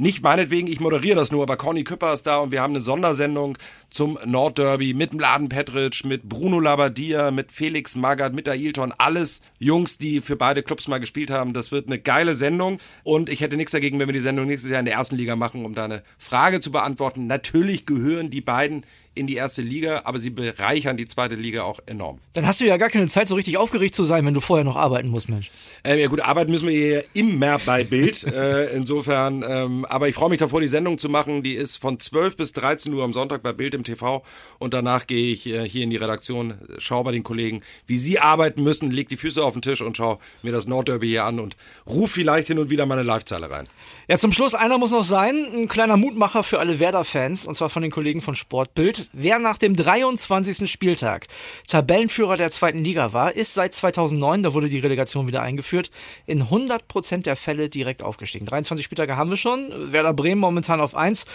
Nicht 0.00 0.22
meinetwegen, 0.22 0.68
ich 0.68 0.78
moderiere 0.78 1.16
das 1.16 1.32
nur, 1.32 1.42
aber 1.42 1.56
Conny 1.56 1.82
Küpper 1.82 2.12
ist 2.12 2.22
da 2.22 2.36
und 2.36 2.52
wir 2.52 2.62
haben 2.62 2.72
eine 2.72 2.80
Sondersendung 2.80 3.58
zum 3.90 4.18
Nordderby 4.24 4.94
mit 4.94 5.14
Mladen 5.14 5.48
Petric, 5.48 6.04
mit 6.04 6.28
Bruno 6.28 6.60
Labbadia, 6.60 7.30
mit 7.30 7.52
Felix 7.52 7.96
Magath, 7.96 8.34
mit 8.34 8.48
Ailton. 8.48 8.92
Alles 8.98 9.40
Jungs, 9.58 9.98
die 9.98 10.20
für 10.20 10.36
beide 10.36 10.62
Clubs 10.62 10.88
mal 10.88 10.98
gespielt 10.98 11.30
haben. 11.30 11.52
Das 11.52 11.72
wird 11.72 11.86
eine 11.86 11.98
geile 11.98 12.34
Sendung 12.34 12.78
und 13.02 13.28
ich 13.28 13.40
hätte 13.40 13.56
nichts 13.56 13.72
dagegen, 13.72 13.98
wenn 13.98 14.08
wir 14.08 14.12
die 14.12 14.20
Sendung 14.20 14.46
nächstes 14.46 14.70
Jahr 14.70 14.80
in 14.80 14.86
der 14.86 14.94
ersten 14.94 15.16
Liga 15.16 15.36
machen, 15.36 15.64
um 15.64 15.74
da 15.74 15.84
eine 15.84 16.02
Frage 16.18 16.60
zu 16.60 16.70
beantworten. 16.70 17.26
Natürlich 17.26 17.86
gehören 17.86 18.30
die 18.30 18.40
beiden 18.40 18.84
in 19.18 19.26
die 19.26 19.34
erste 19.34 19.62
Liga, 19.62 20.02
aber 20.04 20.20
sie 20.20 20.30
bereichern 20.30 20.96
die 20.96 21.06
zweite 21.06 21.34
Liga 21.34 21.64
auch 21.64 21.80
enorm. 21.86 22.20
Dann 22.32 22.46
hast 22.46 22.60
du 22.60 22.66
ja 22.66 22.76
gar 22.76 22.88
keine 22.88 23.08
Zeit, 23.08 23.28
so 23.28 23.34
richtig 23.34 23.56
aufgeregt 23.56 23.94
zu 23.94 24.04
sein, 24.04 24.24
wenn 24.24 24.34
du 24.34 24.40
vorher 24.40 24.64
noch 24.64 24.76
arbeiten 24.76 25.08
musst, 25.08 25.28
Mensch. 25.28 25.50
Äh, 25.82 26.00
ja 26.00 26.06
gut, 26.06 26.20
arbeiten 26.20 26.52
müssen 26.52 26.68
wir 26.68 26.76
hier 26.76 27.04
immer 27.14 27.58
bei 27.58 27.84
Bild. 27.84 28.22
äh, 28.24 28.66
insofern, 28.74 29.44
ähm, 29.46 29.84
aber 29.86 30.08
ich 30.08 30.14
freue 30.14 30.30
mich 30.30 30.38
davor, 30.38 30.60
die 30.60 30.68
Sendung 30.68 30.98
zu 30.98 31.08
machen. 31.08 31.42
Die 31.42 31.54
ist 31.54 31.78
von 31.78 31.98
12 31.98 32.36
bis 32.36 32.52
13 32.52 32.94
Uhr 32.94 33.02
am 33.02 33.12
Sonntag 33.12 33.42
bei 33.42 33.52
Bild 33.52 33.74
im 33.78 33.84
TV 33.84 34.22
und 34.58 34.74
danach 34.74 35.06
gehe 35.06 35.32
ich 35.32 35.46
äh, 35.46 35.68
hier 35.68 35.84
in 35.84 35.90
die 35.90 35.96
Redaktion, 35.96 36.54
schaue 36.78 37.04
bei 37.04 37.12
den 37.12 37.22
Kollegen, 37.22 37.62
wie 37.86 37.98
sie 37.98 38.18
arbeiten 38.18 38.62
müssen, 38.62 38.90
leg 38.90 39.08
die 39.08 39.16
Füße 39.16 39.42
auf 39.42 39.54
den 39.54 39.62
Tisch 39.62 39.80
und 39.80 39.96
schaue 39.96 40.18
mir 40.42 40.52
das 40.52 40.66
Nordderby 40.66 41.08
hier 41.08 41.24
an 41.24 41.40
und 41.40 41.56
ruf 41.86 42.12
vielleicht 42.12 42.48
hin 42.48 42.58
und 42.58 42.70
wieder 42.70 42.84
meine 42.84 43.02
Live-Zeile 43.02 43.50
rein. 43.50 43.64
Ja, 44.08 44.18
zum 44.18 44.32
Schluss, 44.32 44.54
einer 44.54 44.78
muss 44.78 44.90
noch 44.90 45.04
sein, 45.04 45.46
ein 45.54 45.68
kleiner 45.68 45.96
Mutmacher 45.96 46.42
für 46.42 46.58
alle 46.58 46.78
Werder-Fans, 46.78 47.46
und 47.46 47.54
zwar 47.54 47.68
von 47.68 47.82
den 47.82 47.90
Kollegen 47.90 48.20
von 48.20 48.34
Sportbild. 48.34 49.10
Wer 49.12 49.38
nach 49.38 49.58
dem 49.58 49.76
23. 49.76 50.70
Spieltag 50.70 51.26
Tabellenführer 51.66 52.36
der 52.36 52.50
zweiten 52.50 52.84
Liga 52.84 53.12
war, 53.12 53.34
ist 53.34 53.54
seit 53.54 53.74
2009, 53.74 54.42
da 54.42 54.54
wurde 54.54 54.68
die 54.68 54.78
Relegation 54.78 55.26
wieder 55.26 55.42
eingeführt, 55.42 55.90
in 56.26 56.44
100% 56.44 57.22
der 57.22 57.36
Fälle 57.36 57.68
direkt 57.68 58.02
aufgestiegen. 58.02 58.46
23 58.46 58.84
Spieltage 58.84 59.16
haben 59.16 59.30
wir 59.30 59.36
schon, 59.36 59.92
Werder 59.92 60.14
Bremen 60.14 60.40
momentan 60.40 60.80
auf 60.80 60.94
1. 60.94 61.26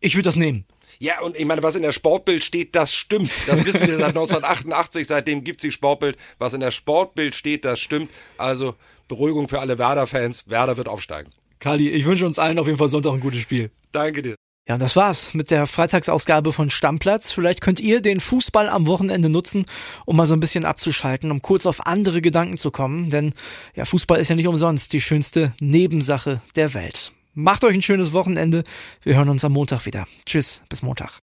Ich 0.00 0.14
würde 0.16 0.28
das 0.28 0.36
nehmen. 0.36 0.66
Ja, 0.98 1.20
und 1.20 1.38
ich 1.38 1.44
meine, 1.44 1.62
was 1.62 1.76
in 1.76 1.82
der 1.82 1.92
Sportbild 1.92 2.44
steht, 2.44 2.74
das 2.74 2.94
stimmt. 2.94 3.30
Das 3.46 3.64
wissen 3.64 3.80
wir 3.80 3.96
seit 3.96 4.08
1988, 4.16 5.06
seitdem 5.06 5.44
gibt 5.44 5.60
es 5.60 5.68
die 5.68 5.72
Sportbild. 5.72 6.16
Was 6.38 6.52
in 6.52 6.60
der 6.60 6.70
Sportbild 6.70 7.34
steht, 7.34 7.64
das 7.64 7.80
stimmt. 7.80 8.10
Also 8.38 8.74
Beruhigung 9.08 9.48
für 9.48 9.60
alle 9.60 9.78
Werder-Fans. 9.78 10.44
Werder 10.46 10.76
wird 10.76 10.88
aufsteigen. 10.88 11.30
Kali, 11.58 11.88
ich 11.88 12.04
wünsche 12.04 12.26
uns 12.26 12.38
allen 12.38 12.58
auf 12.58 12.66
jeden 12.66 12.78
Fall 12.78 12.88
Sonntag 12.88 13.12
ein 13.12 13.20
gutes 13.20 13.40
Spiel. 13.40 13.70
Danke 13.92 14.22
dir. 14.22 14.34
Ja, 14.66 14.74
und 14.74 14.80
das 14.80 14.96
war's 14.96 15.34
mit 15.34 15.50
der 15.50 15.66
Freitagsausgabe 15.66 16.50
von 16.50 16.70
Stammplatz. 16.70 17.30
Vielleicht 17.32 17.60
könnt 17.60 17.80
ihr 17.80 18.00
den 18.00 18.18
Fußball 18.18 18.70
am 18.70 18.86
Wochenende 18.86 19.28
nutzen, 19.28 19.66
um 20.06 20.16
mal 20.16 20.24
so 20.24 20.34
ein 20.34 20.40
bisschen 20.40 20.64
abzuschalten, 20.64 21.30
um 21.30 21.42
kurz 21.42 21.66
auf 21.66 21.86
andere 21.86 22.22
Gedanken 22.22 22.56
zu 22.56 22.70
kommen. 22.70 23.10
Denn 23.10 23.34
ja, 23.74 23.84
Fußball 23.84 24.18
ist 24.20 24.28
ja 24.28 24.36
nicht 24.36 24.48
umsonst 24.48 24.94
die 24.94 25.02
schönste 25.02 25.52
Nebensache 25.60 26.40
der 26.56 26.72
Welt. 26.72 27.12
Macht 27.34 27.64
euch 27.64 27.74
ein 27.74 27.82
schönes 27.82 28.12
Wochenende. 28.12 28.62
Wir 29.02 29.16
hören 29.16 29.28
uns 29.28 29.44
am 29.44 29.52
Montag 29.52 29.86
wieder. 29.86 30.06
Tschüss, 30.24 30.62
bis 30.68 30.82
Montag. 30.82 31.18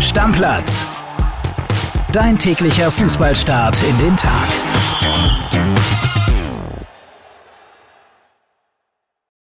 Stammplatz. 0.00 0.86
Dein 2.10 2.36
täglicher 2.36 2.90
Fußballstart 2.90 3.76
in 3.84 3.98
den 3.98 4.16
Tag. 4.16 4.48